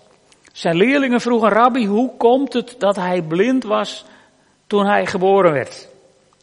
Zijn 0.53 0.75
leerlingen 0.75 1.21
vroegen, 1.21 1.49
Rabbi, 1.49 1.85
hoe 1.85 2.17
komt 2.17 2.53
het 2.53 2.75
dat 2.77 2.95
hij 2.95 3.21
blind 3.21 3.63
was 3.63 4.05
toen 4.67 4.85
hij 4.85 5.05
geboren 5.05 5.51
werd? 5.51 5.89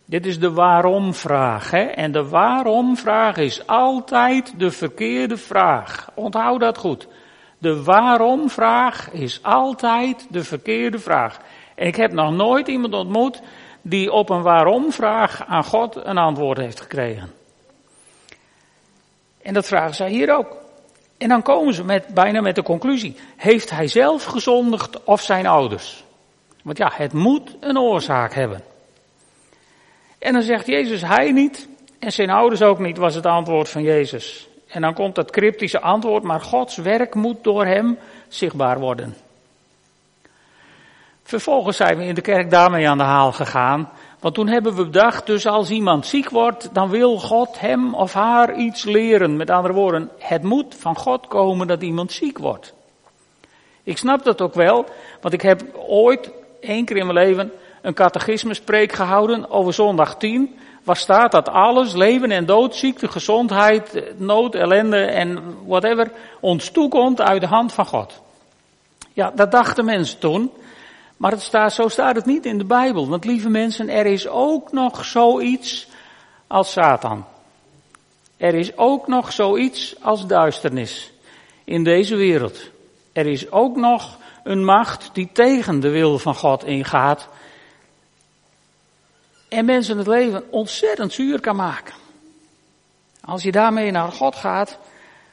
Dit 0.04 0.26
is 0.26 0.38
de 0.38 0.52
waarom-vraag. 0.52 1.70
Hè? 1.70 1.82
En 1.82 2.12
de 2.12 2.28
waarom-vraag 2.28 3.36
is 3.36 3.66
altijd 3.66 4.54
de 4.58 4.70
verkeerde 4.70 5.36
vraag. 5.36 6.10
Onthoud 6.14 6.60
dat 6.60 6.78
goed. 6.78 7.08
De 7.58 7.82
waarom-vraag 7.82 9.10
is 9.10 9.42
altijd 9.42 10.26
de 10.30 10.44
verkeerde 10.44 10.98
vraag. 10.98 11.38
En 11.74 11.86
ik 11.86 11.96
heb 11.96 12.12
nog 12.12 12.32
nooit 12.32 12.68
iemand 12.68 12.94
ontmoet 12.94 13.42
die 13.82 14.12
op 14.12 14.30
een 14.30 14.42
waarom-vraag 14.42 15.46
aan 15.46 15.64
God 15.64 15.96
een 15.96 16.18
antwoord 16.18 16.58
heeft 16.58 16.80
gekregen. 16.80 17.32
En 19.42 19.54
dat 19.54 19.66
vragen 19.66 19.94
zij 19.94 20.10
hier 20.10 20.36
ook. 20.36 20.59
En 21.20 21.28
dan 21.28 21.42
komen 21.42 21.74
ze 21.74 21.84
met, 21.84 22.06
bijna 22.06 22.40
met 22.40 22.54
de 22.54 22.62
conclusie. 22.62 23.16
Heeft 23.36 23.70
hij 23.70 23.86
zelf 23.86 24.24
gezondigd 24.24 25.04
of 25.04 25.22
zijn 25.22 25.46
ouders? 25.46 26.04
Want 26.62 26.78
ja, 26.78 26.90
het 26.94 27.12
moet 27.12 27.56
een 27.60 27.78
oorzaak 27.78 28.34
hebben. 28.34 28.62
En 30.18 30.32
dan 30.32 30.42
zegt 30.42 30.66
Jezus, 30.66 31.02
hij 31.02 31.32
niet 31.32 31.68
en 31.98 32.12
zijn 32.12 32.30
ouders 32.30 32.62
ook 32.62 32.78
niet, 32.78 32.96
was 32.96 33.14
het 33.14 33.26
antwoord 33.26 33.68
van 33.68 33.82
Jezus. 33.82 34.48
En 34.68 34.80
dan 34.80 34.94
komt 34.94 35.14
dat 35.14 35.30
cryptische 35.30 35.80
antwoord, 35.80 36.22
maar 36.22 36.40
Gods 36.40 36.76
werk 36.76 37.14
moet 37.14 37.44
door 37.44 37.66
hem 37.66 37.98
zichtbaar 38.28 38.78
worden. 38.78 39.16
Vervolgens 41.22 41.76
zijn 41.76 41.96
we 41.96 42.04
in 42.04 42.14
de 42.14 42.20
kerk 42.20 42.50
daarmee 42.50 42.88
aan 42.88 42.98
de 42.98 43.04
haal 43.04 43.32
gegaan. 43.32 43.90
Want 44.20 44.34
toen 44.34 44.48
hebben 44.48 44.74
we 44.74 44.84
bedacht, 44.84 45.26
dus 45.26 45.46
als 45.46 45.70
iemand 45.70 46.06
ziek 46.06 46.30
wordt, 46.30 46.68
dan 46.72 46.88
wil 46.88 47.18
God 47.18 47.60
hem 47.60 47.94
of 47.94 48.12
haar 48.12 48.56
iets 48.56 48.84
leren. 48.84 49.36
Met 49.36 49.50
andere 49.50 49.74
woorden, 49.74 50.10
het 50.18 50.42
moet 50.42 50.74
van 50.78 50.96
God 50.96 51.26
komen 51.26 51.66
dat 51.66 51.82
iemand 51.82 52.12
ziek 52.12 52.38
wordt. 52.38 52.74
Ik 53.82 53.98
snap 53.98 54.24
dat 54.24 54.40
ook 54.40 54.54
wel, 54.54 54.86
want 55.20 55.34
ik 55.34 55.42
heb 55.42 55.62
ooit, 55.86 56.30
één 56.60 56.84
keer 56.84 56.96
in 56.96 57.06
mijn 57.06 57.26
leven, 57.26 57.52
een 57.82 57.94
catechismuspreek 57.94 58.92
gehouden 58.92 59.50
over 59.50 59.72
zondag 59.72 60.16
10. 60.16 60.58
Waar 60.84 60.96
staat 60.96 61.32
dat 61.32 61.48
alles, 61.48 61.94
leven 61.94 62.30
en 62.30 62.46
dood, 62.46 62.74
ziekte, 62.76 63.08
gezondheid, 63.08 64.02
nood, 64.16 64.54
ellende 64.54 65.04
en 65.04 65.56
whatever, 65.66 66.12
ons 66.40 66.70
toekomt 66.70 67.20
uit 67.20 67.40
de 67.40 67.46
hand 67.46 67.72
van 67.72 67.86
God. 67.86 68.20
Ja, 69.12 69.32
dat 69.34 69.50
dachten 69.50 69.84
mensen 69.84 70.18
toen. 70.18 70.50
Maar 71.20 71.30
het 71.30 71.42
staat, 71.42 71.72
zo 71.72 71.88
staat 71.88 72.16
het 72.16 72.26
niet 72.26 72.46
in 72.46 72.58
de 72.58 72.64
Bijbel. 72.64 73.08
Want 73.08 73.24
lieve 73.24 73.48
mensen, 73.48 73.88
er 73.88 74.06
is 74.06 74.28
ook 74.28 74.72
nog 74.72 75.04
zoiets 75.04 75.88
als 76.46 76.72
Satan. 76.72 77.24
Er 78.36 78.54
is 78.54 78.76
ook 78.76 79.06
nog 79.06 79.32
zoiets 79.32 79.96
als 80.02 80.26
duisternis 80.26 81.12
in 81.64 81.84
deze 81.84 82.16
wereld. 82.16 82.70
Er 83.12 83.26
is 83.26 83.50
ook 83.50 83.76
nog 83.76 84.18
een 84.44 84.64
macht 84.64 85.10
die 85.12 85.28
tegen 85.32 85.80
de 85.80 85.88
wil 85.88 86.18
van 86.18 86.34
God 86.34 86.64
ingaat. 86.64 87.28
En 89.48 89.64
mensen 89.64 89.98
het 89.98 90.06
leven 90.06 90.52
ontzettend 90.52 91.12
zuur 91.12 91.40
kan 91.40 91.56
maken. 91.56 91.94
Als 93.20 93.42
je 93.42 93.52
daarmee 93.52 93.90
naar 93.90 94.12
God 94.12 94.36
gaat, 94.36 94.78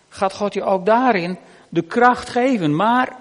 gaat 0.10 0.34
God 0.34 0.54
je 0.54 0.64
ook 0.64 0.86
daarin 0.86 1.38
de 1.70 1.82
kracht 1.82 2.30
geven. 2.30 2.76
Maar 2.76 3.16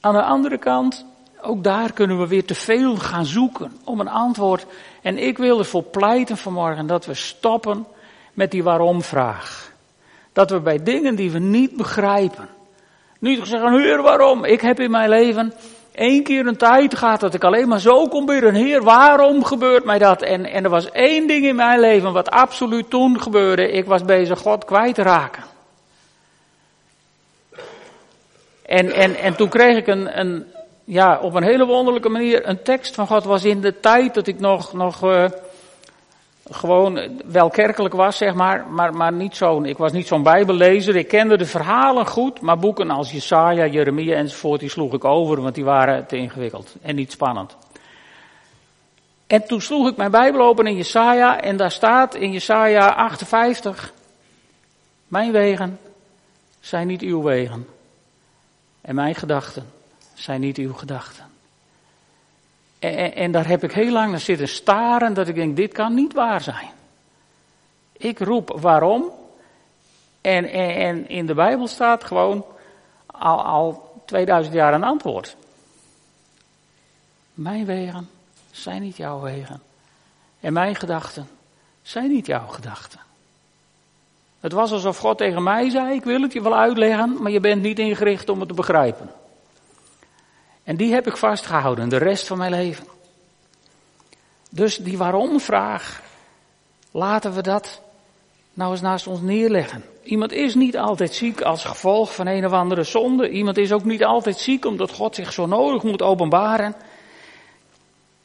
aan 0.00 0.14
de 0.14 0.22
andere 0.22 0.58
kant 0.58 1.10
ook 1.42 1.64
daar 1.64 1.92
kunnen 1.92 2.18
we 2.18 2.26
weer 2.26 2.44
te 2.44 2.54
veel 2.54 2.96
gaan 2.96 3.24
zoeken 3.24 3.72
om 3.84 4.00
een 4.00 4.08
antwoord. 4.08 4.66
En 5.02 5.18
ik 5.18 5.38
wil 5.38 5.58
ervoor 5.58 5.82
pleiten 5.82 6.36
vanmorgen 6.36 6.86
dat 6.86 7.06
we 7.06 7.14
stoppen 7.14 7.86
met 8.32 8.50
die 8.50 8.62
waarom-vraag. 8.62 9.72
Dat 10.32 10.50
we 10.50 10.60
bij 10.60 10.82
dingen 10.82 11.14
die 11.14 11.30
we 11.30 11.38
niet 11.38 11.76
begrijpen, 11.76 12.48
niet 13.18 13.46
zeggen, 13.46 13.72
Heer, 13.72 14.02
waarom? 14.02 14.44
Ik 14.44 14.60
heb 14.60 14.80
in 14.80 14.90
mijn 14.90 15.08
leven 15.08 15.52
één 15.92 16.22
keer 16.22 16.46
een 16.46 16.56
tijd 16.56 16.94
gehad 16.94 17.20
dat 17.20 17.34
ik 17.34 17.44
alleen 17.44 17.68
maar 17.68 17.80
zo 17.80 18.08
kon 18.08 18.26
bidden. 18.26 18.54
Heer, 18.54 18.82
waarom 18.82 19.44
gebeurt 19.44 19.84
mij 19.84 19.98
dat? 19.98 20.22
En, 20.22 20.44
en 20.44 20.64
er 20.64 20.70
was 20.70 20.90
één 20.90 21.26
ding 21.26 21.44
in 21.44 21.56
mijn 21.56 21.80
leven 21.80 22.12
wat 22.12 22.30
absoluut 22.30 22.90
toen 22.90 23.20
gebeurde. 23.20 23.70
Ik 23.70 23.84
was 23.84 24.04
bezig 24.04 24.38
God 24.38 24.64
kwijt 24.64 24.94
te 24.94 25.02
raken. 25.02 25.42
En, 28.62 28.92
en, 28.92 29.14
en 29.14 29.36
toen 29.36 29.48
kreeg 29.48 29.76
ik 29.76 29.86
een, 29.86 30.18
een, 30.18 30.46
ja, 30.84 31.18
op 31.18 31.34
een 31.34 31.42
hele 31.42 31.66
wonderlijke 31.66 32.08
manier 32.08 32.48
een 32.48 32.62
tekst 32.62 32.94
van 32.94 33.06
God 33.06 33.24
was 33.24 33.44
in 33.44 33.60
de 33.60 33.80
tijd 33.80 34.14
dat 34.14 34.26
ik 34.26 34.38
nog, 34.38 34.72
nog 34.72 35.04
uh, 35.04 35.24
gewoon 36.50 37.20
wel 37.24 37.50
kerkelijk 37.50 37.94
was, 37.94 38.16
zeg 38.16 38.34
maar, 38.34 38.66
maar, 38.66 38.94
maar 38.94 39.12
niet 39.12 39.36
zo'n, 39.36 39.66
ik 39.66 39.78
was 39.78 39.92
niet 39.92 40.06
zo'n 40.06 40.22
bijbellezer. 40.22 40.96
Ik 40.96 41.08
kende 41.08 41.36
de 41.36 41.46
verhalen 41.46 42.06
goed, 42.06 42.40
maar 42.40 42.58
boeken 42.58 42.90
als 42.90 43.12
Jesaja, 43.12 43.66
Jeremia 43.66 44.16
enzovoort, 44.16 44.60
die 44.60 44.68
sloeg 44.68 44.92
ik 44.92 45.04
over, 45.04 45.42
want 45.42 45.54
die 45.54 45.64
waren 45.64 46.06
te 46.06 46.16
ingewikkeld 46.16 46.74
en 46.82 46.94
niet 46.94 47.12
spannend. 47.12 47.56
En 49.26 49.46
toen 49.46 49.60
sloeg 49.60 49.88
ik 49.88 49.96
mijn 49.96 50.10
Bijbel 50.10 50.40
open 50.40 50.66
in 50.66 50.76
Jesaja 50.76 51.40
en 51.40 51.56
daar 51.56 51.70
staat 51.70 52.14
in 52.14 52.32
Jesaja 52.32 52.94
58, 52.94 53.92
mijn 55.08 55.32
wegen 55.32 55.78
zijn 56.60 56.86
niet 56.86 57.02
uw 57.02 57.22
wegen 57.22 57.66
en 58.80 58.94
mijn 58.94 59.14
gedachten 59.14 59.80
zijn 60.14 60.40
niet 60.40 60.56
uw 60.56 60.74
gedachten. 60.74 61.24
En, 62.78 63.14
en, 63.14 63.32
daar 63.32 63.46
heb 63.46 63.64
ik 63.64 63.72
heel 63.72 63.92
lang 63.92 64.10
naar 64.10 64.20
zitten 64.20 64.48
staren 64.48 65.14
dat 65.14 65.28
ik 65.28 65.34
denk, 65.34 65.56
dit 65.56 65.72
kan 65.72 65.94
niet 65.94 66.12
waar 66.12 66.40
zijn. 66.40 66.70
Ik 67.92 68.18
roep 68.18 68.58
waarom. 68.60 69.10
En, 70.20 70.44
en, 70.44 70.74
en 70.74 71.08
in 71.08 71.26
de 71.26 71.34
Bijbel 71.34 71.66
staat 71.66 72.04
gewoon 72.04 72.44
al, 73.06 73.44
al 73.44 73.92
2000 74.04 74.54
jaar 74.54 74.74
een 74.74 74.84
antwoord. 74.84 75.36
Mijn 77.34 77.64
wegen 77.64 78.08
zijn 78.50 78.82
niet 78.82 78.96
jouw 78.96 79.20
wegen. 79.20 79.62
En 80.40 80.52
mijn 80.52 80.74
gedachten 80.74 81.28
zijn 81.82 82.10
niet 82.10 82.26
jouw 82.26 82.46
gedachten. 82.46 83.00
Het 84.40 84.52
was 84.52 84.72
alsof 84.72 84.98
God 84.98 85.18
tegen 85.18 85.42
mij 85.42 85.70
zei, 85.70 85.94
ik 85.94 86.04
wil 86.04 86.22
het 86.22 86.32
je 86.32 86.42
wel 86.42 86.56
uitleggen, 86.56 87.22
maar 87.22 87.30
je 87.30 87.40
bent 87.40 87.62
niet 87.62 87.78
ingericht 87.78 88.28
om 88.28 88.38
het 88.38 88.48
te 88.48 88.54
begrijpen. 88.54 89.10
En 90.64 90.76
die 90.76 90.92
heb 90.92 91.06
ik 91.06 91.16
vastgehouden 91.16 91.88
de 91.88 91.96
rest 91.96 92.26
van 92.26 92.38
mijn 92.38 92.50
leven. 92.50 92.86
Dus 94.50 94.76
die 94.76 94.98
waarom-vraag, 94.98 96.02
laten 96.90 97.34
we 97.34 97.42
dat 97.42 97.82
nou 98.54 98.70
eens 98.70 98.80
naast 98.80 99.06
ons 99.06 99.20
neerleggen. 99.20 99.84
Iemand 100.02 100.32
is 100.32 100.54
niet 100.54 100.76
altijd 100.76 101.14
ziek 101.14 101.40
als 101.40 101.64
gevolg 101.64 102.14
van 102.14 102.26
een 102.26 102.46
of 102.46 102.52
andere 102.52 102.82
zonde. 102.82 103.30
Iemand 103.30 103.56
is 103.56 103.72
ook 103.72 103.84
niet 103.84 104.04
altijd 104.04 104.38
ziek 104.38 104.64
omdat 104.64 104.90
God 104.90 105.14
zich 105.14 105.32
zo 105.32 105.46
nodig 105.46 105.82
moet 105.82 106.02
openbaren. 106.02 106.74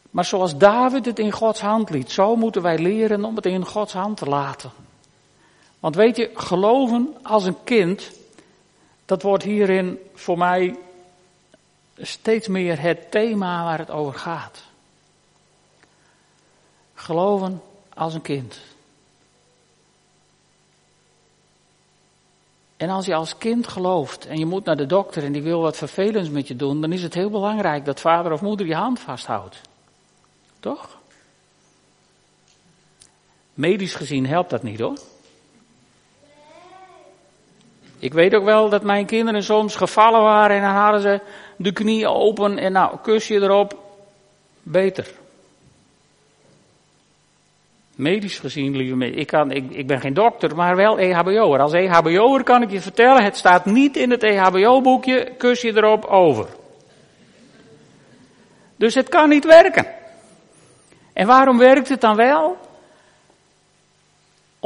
Maar 0.10 0.26
zoals 0.26 0.58
David 0.58 1.06
het 1.06 1.20
in 1.20 1.32
Gods 1.32 1.62
hand 1.62 1.90
liet, 1.90 2.12
zo 2.12 2.36
moeten 2.36 2.62
wij 2.62 2.78
leren 2.78 3.24
om 3.24 3.36
het 3.36 3.46
in 3.46 3.66
Gods 3.66 3.94
hand 3.94 4.18
te 4.18 4.26
laten. 4.26 4.72
Want 5.80 5.96
weet 5.96 6.18
je, 6.18 6.32
geloven 6.34 7.16
als 7.24 7.46
een 7.46 7.64
kind, 7.64 8.12
Dat 9.06 9.22
wordt 9.22 9.44
hierin 9.44 10.00
voor 10.14 10.38
mij 10.38 10.76
steeds 12.02 12.48
meer 12.48 12.82
het 12.82 13.12
thema 13.12 13.64
waar 13.64 13.80
het 13.80 13.90
over 13.90 14.20
gaat. 14.20 14.64
Geloven 16.94 17.62
als 17.94 18.14
een 18.14 18.22
kind. 18.22 18.60
En 22.78 22.90
als 22.90 23.06
je 23.06 23.16
als 23.16 23.38
kind 23.38 23.68
gelooft 23.68 24.26
en 24.26 24.38
je 24.38 24.46
moet 24.46 24.66
naar 24.66 24.78
de 24.78 24.86
dokter 24.86 25.24
en 25.24 25.32
die 25.32 25.42
wil 25.42 25.62
wat 25.62 25.78
vervelends 25.78 26.30
met 26.30 26.48
je 26.48 26.56
doen, 26.56 26.82
dan 26.82 26.92
is 26.92 27.04
het 27.04 27.14
heel 27.14 27.30
belangrijk 27.30 27.86
dat 27.86 28.00
vader 28.00 28.32
of 28.32 28.42
moeder 28.42 28.66
je 28.66 28.76
hand 28.76 29.00
vasthoudt. 29.00 29.62
Toch? 30.60 30.98
Medisch 33.54 33.96
gezien 33.96 34.26
helpt 34.26 34.50
dat 34.50 34.64
niet 34.64 34.80
hoor. 34.80 34.98
Ik 38.00 38.14
weet 38.14 38.36
ook 38.36 38.44
wel 38.44 38.70
dat 38.70 38.84
mijn 38.84 39.06
kinderen 39.06 39.44
soms 39.44 39.76
gevallen 39.76 40.22
waren 40.22 40.56
en 40.56 40.62
dan 40.62 40.76
hadden 40.76 41.02
ze 41.02 41.22
de 41.58 41.72
knie 41.72 42.08
open 42.08 42.58
en 42.58 42.72
nou, 42.72 42.98
kus 43.02 43.28
je 43.28 43.36
erop. 43.36 43.86
Beter. 44.64 45.08
Medisch 47.96 48.40
gezien, 48.40 48.76
lieve 48.76 48.96
mensen, 48.96 49.20
ik, 49.20 49.32
ik, 49.52 49.72
ik 49.72 49.88
ben 49.88 50.00
geen 50.00 50.14
dokter, 50.14 50.56
maar 50.56 50.76
wel 50.76 51.00
EHBO'er. 51.00 51.60
Als 51.60 51.74
EHBO'er 51.74 52.44
kan 52.44 52.62
ik 52.62 52.72
je 52.72 52.82
vertellen, 52.82 53.24
het 53.24 53.38
staat 53.38 53.66
niet 53.66 53.98
in 53.98 54.12
het 54.12 54.24
EHBO-boekje, 54.24 55.32
kus 55.38 55.62
je 55.62 55.76
erop 55.76 56.06
over. 56.06 56.48
Dus 58.76 58.96
het 58.96 59.10
kan 59.10 59.30
niet 59.30 59.46
werken. 59.46 59.88
En 61.14 61.28
waarom 61.28 61.58
werkt 61.58 61.90
het 61.90 62.02
dan 62.02 62.16
wel? 62.16 62.58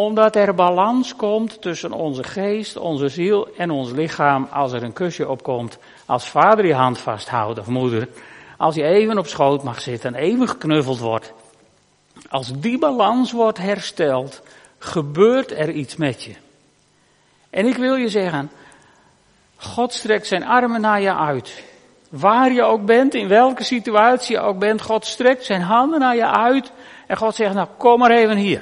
Omdat 0.01 0.35
er 0.35 0.55
balans 0.55 1.15
komt 1.15 1.61
tussen 1.61 1.91
onze 1.91 2.23
geest, 2.23 2.77
onze 2.77 3.09
ziel 3.09 3.47
en 3.57 3.71
ons 3.71 3.91
lichaam 3.91 4.47
als 4.51 4.71
er 4.71 4.83
een 4.83 4.93
kusje 4.93 5.29
opkomt. 5.29 5.77
Als 6.05 6.27
vader 6.27 6.65
je 6.65 6.73
hand 6.73 6.97
vasthoudt 6.97 7.59
of 7.59 7.67
moeder. 7.67 8.07
Als 8.57 8.75
je 8.75 8.83
even 8.83 9.17
op 9.17 9.27
schoot 9.27 9.63
mag 9.63 9.81
zitten 9.81 10.15
en 10.15 10.21
even 10.21 10.47
geknuffeld 10.47 10.99
wordt. 10.99 11.33
Als 12.29 12.51
die 12.59 12.77
balans 12.77 13.31
wordt 13.31 13.57
hersteld, 13.57 14.41
gebeurt 14.77 15.51
er 15.51 15.69
iets 15.69 15.95
met 15.95 16.23
je. 16.23 16.33
En 17.49 17.65
ik 17.65 17.75
wil 17.75 17.95
je 17.95 18.09
zeggen, 18.09 18.51
God 19.55 19.93
strekt 19.93 20.27
zijn 20.27 20.45
armen 20.45 20.81
naar 20.81 21.01
je 21.01 21.15
uit. 21.15 21.63
Waar 22.09 22.51
je 22.51 22.63
ook 22.63 22.85
bent, 22.85 23.13
in 23.13 23.27
welke 23.27 23.63
situatie 23.63 24.35
je 24.35 24.41
ook 24.41 24.59
bent, 24.59 24.81
God 24.81 25.05
strekt 25.05 25.45
zijn 25.45 25.61
handen 25.61 25.99
naar 25.99 26.15
je 26.15 26.27
uit. 26.27 26.71
En 27.07 27.17
God 27.17 27.35
zegt, 27.35 27.53
nou 27.53 27.67
kom 27.77 27.99
maar 27.99 28.11
even 28.11 28.37
hier. 28.37 28.61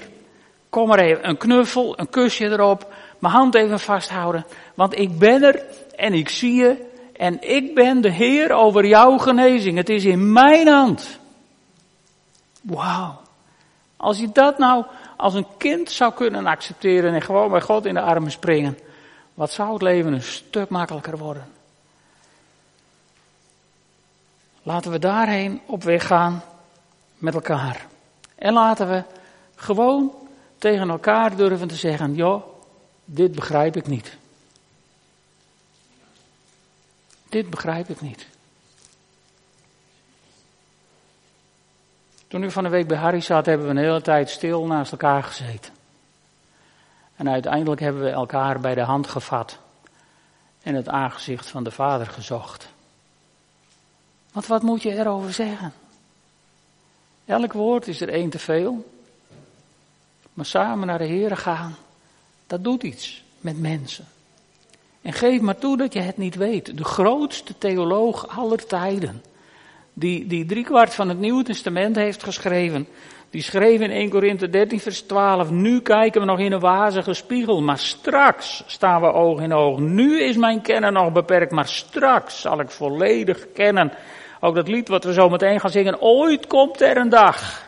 Kom 0.69 0.87
maar 0.87 0.99
even, 0.99 1.29
een 1.29 1.37
knuffel, 1.37 1.99
een 1.99 2.09
kusje 2.09 2.45
erop, 2.45 2.93
mijn 3.19 3.33
hand 3.33 3.55
even 3.55 3.79
vasthouden. 3.79 4.45
Want 4.73 4.99
ik 4.99 5.17
ben 5.17 5.43
er 5.43 5.63
en 5.95 6.13
ik 6.13 6.29
zie 6.29 6.53
je 6.53 6.87
en 7.13 7.41
ik 7.41 7.75
ben 7.75 8.01
de 8.01 8.11
Heer 8.11 8.51
over 8.51 8.85
jouw 8.85 9.17
genezing. 9.17 9.77
Het 9.77 9.89
is 9.89 10.05
in 10.05 10.31
mijn 10.31 10.67
hand. 10.67 11.19
Wauw. 12.61 13.21
Als 13.97 14.19
je 14.19 14.31
dat 14.31 14.57
nou 14.57 14.85
als 15.17 15.33
een 15.33 15.47
kind 15.57 15.91
zou 15.91 16.13
kunnen 16.13 16.45
accepteren 16.45 17.13
en 17.13 17.21
gewoon 17.21 17.51
bij 17.51 17.61
God 17.61 17.85
in 17.85 17.93
de 17.93 18.01
armen 18.01 18.31
springen, 18.31 18.77
wat 19.33 19.51
zou 19.51 19.73
het 19.73 19.81
leven 19.81 20.13
een 20.13 20.21
stuk 20.21 20.69
makkelijker 20.69 21.17
worden? 21.17 21.47
Laten 24.63 24.91
we 24.91 24.99
daarheen 24.99 25.61
op 25.65 25.83
weg 25.83 26.07
gaan 26.07 26.43
met 27.17 27.33
elkaar. 27.33 27.85
En 28.35 28.53
laten 28.53 28.89
we 28.89 29.03
gewoon 29.55 30.13
tegen 30.59 30.89
elkaar 30.89 31.35
durven 31.35 31.67
te 31.67 31.75
zeggen, 31.75 32.15
joh, 32.15 32.43
dit 33.05 33.31
begrijp 33.31 33.75
ik 33.75 33.87
niet. 33.87 34.17
Dit 37.29 37.49
begrijp 37.49 37.89
ik 37.89 38.01
niet. 38.01 38.27
Toen 42.27 42.43
u 42.43 42.51
van 42.51 42.63
de 42.63 42.69
week 42.69 42.87
bij 42.87 42.97
Harry 42.97 43.21
zat, 43.21 43.45
hebben 43.45 43.65
we 43.67 43.71
een 43.71 43.85
hele 43.85 44.01
tijd 44.01 44.29
stil 44.29 44.65
naast 44.65 44.91
elkaar 44.91 45.23
gezeten. 45.23 45.73
En 47.15 47.29
uiteindelijk 47.29 47.81
hebben 47.81 48.01
we 48.01 48.09
elkaar 48.09 48.59
bij 48.59 48.75
de 48.75 48.81
hand 48.81 49.07
gevat 49.07 49.59
en 50.61 50.75
het 50.75 50.89
aangezicht 50.89 51.49
van 51.49 51.63
de 51.63 51.71
Vader 51.71 52.07
gezocht. 52.07 52.69
Want 54.31 54.47
wat 54.47 54.61
moet 54.61 54.81
je 54.81 54.95
erover 54.95 55.33
zeggen? 55.33 55.73
Elk 57.25 57.53
woord 57.53 57.87
is 57.87 58.01
er 58.01 58.09
één 58.09 58.29
te 58.29 58.39
veel. 58.39 58.98
Maar 60.39 60.47
samen 60.47 60.87
naar 60.87 60.97
de 60.97 61.05
Heer 61.05 61.37
gaan, 61.37 61.75
dat 62.47 62.63
doet 62.63 62.83
iets 62.83 63.23
met 63.41 63.59
mensen. 63.59 64.05
En 65.01 65.13
geef 65.13 65.41
maar 65.41 65.57
toe 65.57 65.77
dat 65.77 65.93
je 65.93 65.99
het 65.99 66.17
niet 66.17 66.35
weet. 66.35 66.77
De 66.77 66.83
grootste 66.83 67.57
theoloog 67.57 68.37
aller 68.37 68.65
tijden, 68.65 69.23
die, 69.93 70.27
die 70.27 70.45
driekwart 70.45 70.95
van 70.95 71.09
het 71.09 71.19
Nieuwe 71.19 71.43
Testament 71.43 71.95
heeft 71.95 72.23
geschreven, 72.23 72.87
die 73.29 73.41
schreef 73.41 73.81
in 73.81 73.91
1 73.91 74.09
Korinthe 74.09 74.49
13 74.49 74.79
vers 74.79 75.01
12, 75.01 75.49
nu 75.49 75.81
kijken 75.81 76.21
we 76.21 76.27
nog 76.27 76.39
in 76.39 76.51
een 76.51 76.59
wazige 76.59 77.13
spiegel, 77.13 77.61
maar 77.61 77.79
straks 77.79 78.63
staan 78.67 79.01
we 79.01 79.13
oog 79.13 79.41
in 79.41 79.53
oog. 79.53 79.79
Nu 79.79 80.21
is 80.21 80.35
mijn 80.35 80.61
kennen 80.61 80.93
nog 80.93 81.11
beperkt, 81.11 81.51
maar 81.51 81.67
straks 81.67 82.41
zal 82.41 82.59
ik 82.59 82.69
volledig 82.69 83.51
kennen. 83.53 83.91
Ook 84.39 84.55
dat 84.55 84.67
lied 84.67 84.87
wat 84.87 85.03
we 85.03 85.13
zo 85.13 85.29
meteen 85.29 85.59
gaan 85.59 85.71
zingen, 85.71 86.01
ooit 86.01 86.47
komt 86.47 86.81
er 86.81 86.97
een 86.97 87.09
dag. 87.09 87.67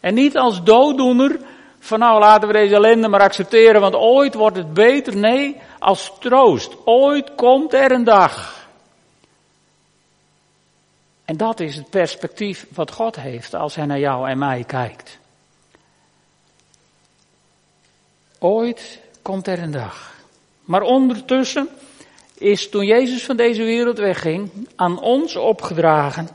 En 0.00 0.14
niet 0.14 0.36
als 0.36 0.62
dooddoener, 0.62 1.38
van 1.80 1.98
nou 1.98 2.20
laten 2.20 2.48
we 2.48 2.54
deze 2.54 2.74
ellende 2.74 3.08
maar 3.08 3.20
accepteren, 3.20 3.80
want 3.80 3.94
ooit 3.94 4.34
wordt 4.34 4.56
het 4.56 4.74
beter. 4.74 5.16
Nee, 5.16 5.60
als 5.78 6.12
troost. 6.20 6.76
Ooit 6.84 7.34
komt 7.34 7.74
er 7.74 7.92
een 7.92 8.04
dag. 8.04 8.68
En 11.24 11.36
dat 11.36 11.60
is 11.60 11.76
het 11.76 11.90
perspectief 11.90 12.66
wat 12.74 12.90
God 12.92 13.16
heeft 13.16 13.54
als 13.54 13.74
hij 13.74 13.86
naar 13.86 13.98
jou 13.98 14.28
en 14.28 14.38
mij 14.38 14.64
kijkt. 14.64 15.18
Ooit 18.38 19.00
komt 19.22 19.46
er 19.46 19.58
een 19.58 19.70
dag. 19.70 20.14
Maar 20.64 20.82
ondertussen 20.82 21.68
is 22.34 22.68
toen 22.68 22.86
Jezus 22.86 23.24
van 23.24 23.36
deze 23.36 23.62
wereld 23.62 23.98
wegging, 23.98 24.50
aan 24.76 25.00
ons 25.00 25.36
opgedragen, 25.36 26.28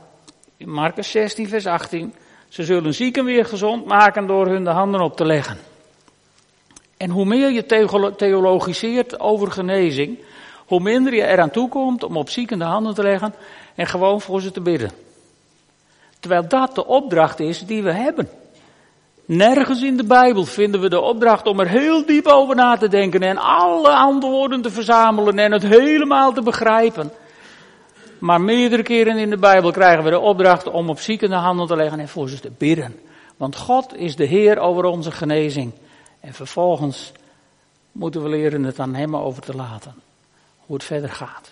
in 0.56 0.70
Marcus 0.70 1.10
16, 1.10 1.48
vers 1.48 1.66
18, 1.66 2.14
ze 2.48 2.64
zullen 2.64 2.94
zieken 2.94 3.24
weer 3.24 3.44
gezond 3.44 3.84
maken 3.84 4.26
door 4.26 4.46
hun 4.46 4.64
de 4.64 4.70
handen 4.70 5.00
op 5.00 5.16
te 5.16 5.24
leggen. 5.24 5.58
En 6.96 7.10
hoe 7.10 7.24
meer 7.24 7.50
je 7.50 7.66
theologiseert 8.16 9.20
over 9.20 9.50
genezing, 9.50 10.18
hoe 10.66 10.80
minder 10.80 11.14
je 11.14 11.26
eraan 11.26 11.50
toekomt 11.50 12.04
om 12.04 12.16
op 12.16 12.30
zieken 12.30 12.58
de 12.58 12.64
handen 12.64 12.94
te 12.94 13.02
leggen 13.02 13.34
en 13.74 13.86
gewoon 13.86 14.20
voor 14.20 14.40
ze 14.40 14.50
te 14.50 14.60
bidden. 14.60 14.90
Terwijl 16.20 16.48
dat 16.48 16.74
de 16.74 16.86
opdracht 16.86 17.40
is 17.40 17.60
die 17.60 17.82
we 17.82 17.92
hebben. 17.92 18.28
Nergens 19.24 19.82
in 19.82 19.96
de 19.96 20.04
Bijbel 20.04 20.44
vinden 20.44 20.80
we 20.80 20.88
de 20.88 21.00
opdracht 21.00 21.46
om 21.46 21.60
er 21.60 21.68
heel 21.68 22.06
diep 22.06 22.26
over 22.26 22.54
na 22.54 22.76
te 22.76 22.88
denken 22.88 23.22
en 23.22 23.38
alle 23.38 23.90
antwoorden 23.90 24.62
te 24.62 24.70
verzamelen 24.70 25.38
en 25.38 25.52
het 25.52 25.62
helemaal 25.62 26.32
te 26.32 26.42
begrijpen. 26.42 27.12
Maar 28.18 28.40
meerdere 28.40 28.82
keren 28.82 29.18
in 29.18 29.30
de 29.30 29.36
Bijbel 29.36 29.70
krijgen 29.70 30.04
we 30.04 30.10
de 30.10 30.18
opdracht 30.18 30.66
om 30.66 30.90
op 30.90 31.00
zieken 31.00 31.28
de 31.28 31.34
handen 31.34 31.66
te 31.66 31.76
leggen 31.76 32.00
en 32.00 32.08
voor 32.08 32.28
ze 32.28 32.40
te 32.40 32.50
bidden. 32.58 33.00
Want 33.36 33.56
God 33.56 33.96
is 33.96 34.16
de 34.16 34.24
Heer 34.24 34.58
over 34.58 34.84
onze 34.84 35.10
genezing. 35.10 35.72
En 36.20 36.34
vervolgens 36.34 37.12
moeten 37.92 38.22
we 38.22 38.28
leren 38.28 38.64
het 38.64 38.78
aan 38.78 38.94
Hem 38.94 39.16
over 39.16 39.42
te 39.42 39.56
laten. 39.56 39.94
Hoe 40.66 40.76
het 40.76 40.84
verder 40.84 41.10
gaat. 41.10 41.50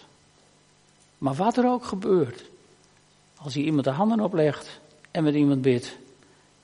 Maar 1.18 1.34
wat 1.34 1.56
er 1.56 1.68
ook 1.68 1.84
gebeurt. 1.84 2.44
Als 3.36 3.54
je 3.54 3.62
iemand 3.62 3.84
de 3.84 3.90
handen 3.90 4.20
oplegt 4.20 4.80
en 5.10 5.24
met 5.24 5.34
iemand 5.34 5.62
bidt. 5.62 5.96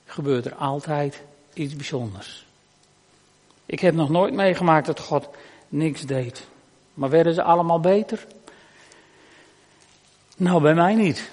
Gebeurt 0.05 0.47
er 0.47 0.55
altijd 0.55 1.23
iets 1.55 1.77
bijzonders. 1.77 2.47
Ik 3.67 3.81
heb 3.81 3.95
nog 3.95 4.09
nooit 4.09 4.35
meegemaakt 4.35 4.87
dat 4.87 5.01
God 5.01 5.29
niks 5.69 6.07
deed. 6.07 6.47
Maar 6.95 7.11
werden 7.11 7.35
ze 7.35 7.43
allemaal 7.43 7.81
beter? 7.81 8.27
Nou, 10.41 10.63
bij 10.63 10.75
mij 10.75 10.95
niet. 10.95 11.31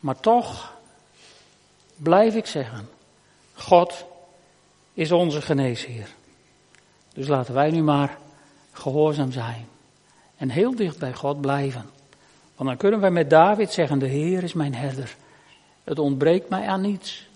Maar 0.00 0.20
toch 0.20 0.72
blijf 1.96 2.34
ik 2.34 2.46
zeggen, 2.46 2.88
God 3.54 4.04
is 4.94 5.12
onze 5.12 5.42
geneesheer. 5.42 6.08
Dus 7.12 7.26
laten 7.26 7.54
wij 7.54 7.70
nu 7.70 7.82
maar 7.82 8.18
gehoorzaam 8.72 9.32
zijn. 9.32 9.68
En 10.36 10.50
heel 10.50 10.76
dicht 10.76 10.98
bij 10.98 11.14
God 11.14 11.40
blijven. 11.40 11.90
Want 12.56 12.68
dan 12.68 12.78
kunnen 12.78 13.00
wij 13.00 13.10
met 13.10 13.30
David 13.30 13.72
zeggen, 13.72 13.98
de 13.98 14.06
Heer 14.06 14.42
is 14.42 14.52
mijn 14.52 14.74
herder. 14.74 15.16
Het 15.84 15.98
ontbreekt 15.98 16.48
mij 16.48 16.66
aan 16.66 16.80
niets. 16.80 17.28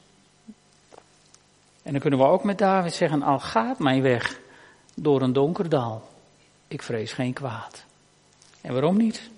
En 1.82 1.92
dan 1.92 2.00
kunnen 2.00 2.18
we 2.18 2.24
ook 2.24 2.44
met 2.44 2.58
David 2.58 2.94
zeggen, 2.94 3.22
al 3.22 3.40
gaat 3.40 3.78
mijn 3.78 4.02
weg 4.02 4.40
door 4.94 5.22
een 5.22 5.32
donker 5.32 5.68
dal. 5.68 6.08
Ik 6.68 6.82
vrees 6.82 7.12
geen 7.12 7.32
kwaad. 7.32 7.84
En 8.60 8.72
waarom 8.72 8.96
niet? 8.96 9.30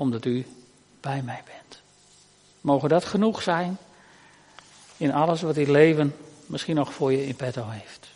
Omdat 0.00 0.24
u 0.24 0.46
bij 1.00 1.22
mij 1.22 1.42
bent. 1.44 1.82
Mogen 2.60 2.88
dat 2.88 3.04
genoeg 3.04 3.42
zijn 3.42 3.78
in 4.96 5.12
alles 5.12 5.42
wat 5.42 5.54
dit 5.54 5.68
leven 5.68 6.16
misschien 6.46 6.74
nog 6.74 6.92
voor 6.92 7.12
je 7.12 7.26
in 7.26 7.36
petto 7.36 7.68
heeft. 7.68 8.08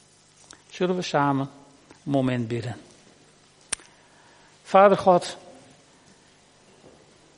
Zullen 0.71 0.97
we 0.97 1.03
samen 1.03 1.51
een 2.05 2.11
moment 2.11 2.49
bidden. 2.49 2.77
Vader 4.63 4.99
God, 4.99 5.37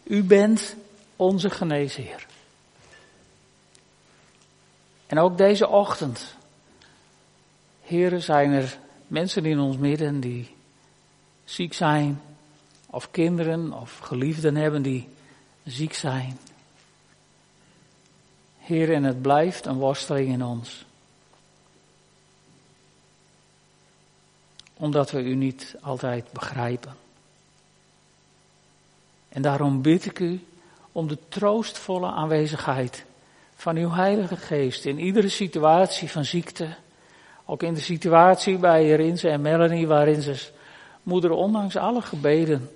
u 0.02 0.22
bent 0.22 0.76
onze 1.16 1.50
geneesheer. 1.50 2.26
En 5.06 5.18
ook 5.18 5.38
deze 5.38 5.68
ochtend, 5.68 6.34
heren, 7.82 8.22
zijn 8.22 8.50
er 8.50 8.78
mensen 9.06 9.44
in 9.44 9.58
ons 9.58 9.76
midden 9.76 10.20
die 10.20 10.54
ziek 11.44 11.74
zijn, 11.74 12.20
of 12.96 13.10
kinderen 13.10 13.72
of 13.72 13.98
geliefden 13.98 14.56
hebben 14.56 14.82
die 14.82 15.08
ziek 15.64 15.94
zijn. 15.94 16.38
Heer, 18.58 18.92
en 18.92 19.04
het 19.04 19.22
blijft 19.22 19.66
een 19.66 19.76
worsteling 19.76 20.28
in 20.28 20.44
ons. 20.44 20.84
Omdat 24.74 25.10
we 25.10 25.22
u 25.22 25.34
niet 25.34 25.76
altijd 25.80 26.32
begrijpen. 26.32 26.96
En 29.28 29.42
daarom 29.42 29.82
bid 29.82 30.04
ik 30.04 30.18
u 30.18 30.44
om 30.92 31.08
de 31.08 31.18
troostvolle 31.28 32.10
aanwezigheid 32.10 33.04
van 33.54 33.76
uw 33.76 33.90
Heilige 33.90 34.36
Geest 34.36 34.84
in 34.84 34.98
iedere 34.98 35.28
situatie 35.28 36.10
van 36.10 36.24
ziekte. 36.24 36.74
Ook 37.44 37.62
in 37.62 37.74
de 37.74 37.80
situatie 37.80 38.58
bij 38.58 38.94
Rinse 38.94 39.28
en 39.28 39.40
Melanie, 39.40 39.86
waarin 39.86 40.22
ze 40.22 40.50
moeder 41.02 41.30
ondanks 41.30 41.76
alle 41.76 42.02
gebeden 42.02 42.70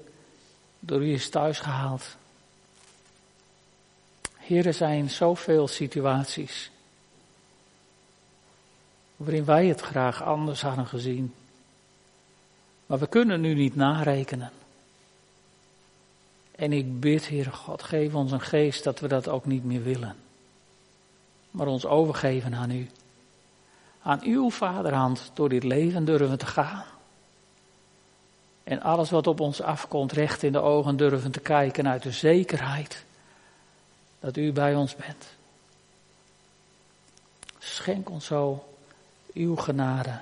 door 0.80 1.02
u 1.02 1.12
is 1.12 1.28
thuisgehaald. 1.28 2.16
Heer, 4.36 4.66
er 4.66 4.74
zijn 4.74 5.10
zoveel 5.10 5.68
situaties 5.68 6.70
waarin 9.16 9.44
wij 9.44 9.66
het 9.66 9.80
graag 9.80 10.22
anders 10.22 10.62
hadden 10.62 10.86
gezien. 10.86 11.34
Maar 12.86 12.98
we 12.98 13.06
kunnen 13.06 13.40
nu 13.40 13.54
niet 13.54 13.76
narekenen. 13.76 14.52
En 16.50 16.72
ik 16.72 17.00
bid, 17.00 17.28
Heere 17.28 17.50
God, 17.50 17.82
geef 17.82 18.14
ons 18.14 18.32
een 18.32 18.40
geest 18.40 18.84
dat 18.84 19.00
we 19.00 19.08
dat 19.08 19.28
ook 19.28 19.46
niet 19.46 19.64
meer 19.64 19.82
willen. 19.82 20.16
Maar 21.50 21.66
ons 21.66 21.86
overgeven 21.86 22.54
aan 22.54 22.70
U. 22.70 22.88
Aan 24.02 24.22
uw 24.22 24.50
vaderhand 24.50 25.30
door 25.34 25.48
dit 25.48 25.64
leven 25.64 26.04
durven 26.04 26.38
te 26.38 26.46
gaan. 26.46 26.84
En 28.70 28.82
alles 28.82 29.10
wat 29.10 29.26
op 29.26 29.40
ons 29.40 29.62
afkomt, 29.62 30.12
recht 30.12 30.42
in 30.42 30.52
de 30.52 30.60
ogen 30.60 30.96
durven 30.96 31.30
te 31.30 31.40
kijken 31.40 31.88
uit 31.88 32.02
de 32.02 32.10
zekerheid 32.10 33.04
dat 34.20 34.36
u 34.36 34.52
bij 34.52 34.74
ons 34.74 34.96
bent. 34.96 35.26
Schenk 37.58 38.10
ons 38.10 38.24
zo 38.26 38.64
uw 39.32 39.56
genade 39.56 40.18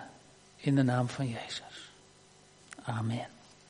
in 0.57 0.75
de 0.75 0.83
naam 0.83 1.09
van 1.09 1.29
Jezus. 1.29 1.91
Amen. 2.83 3.38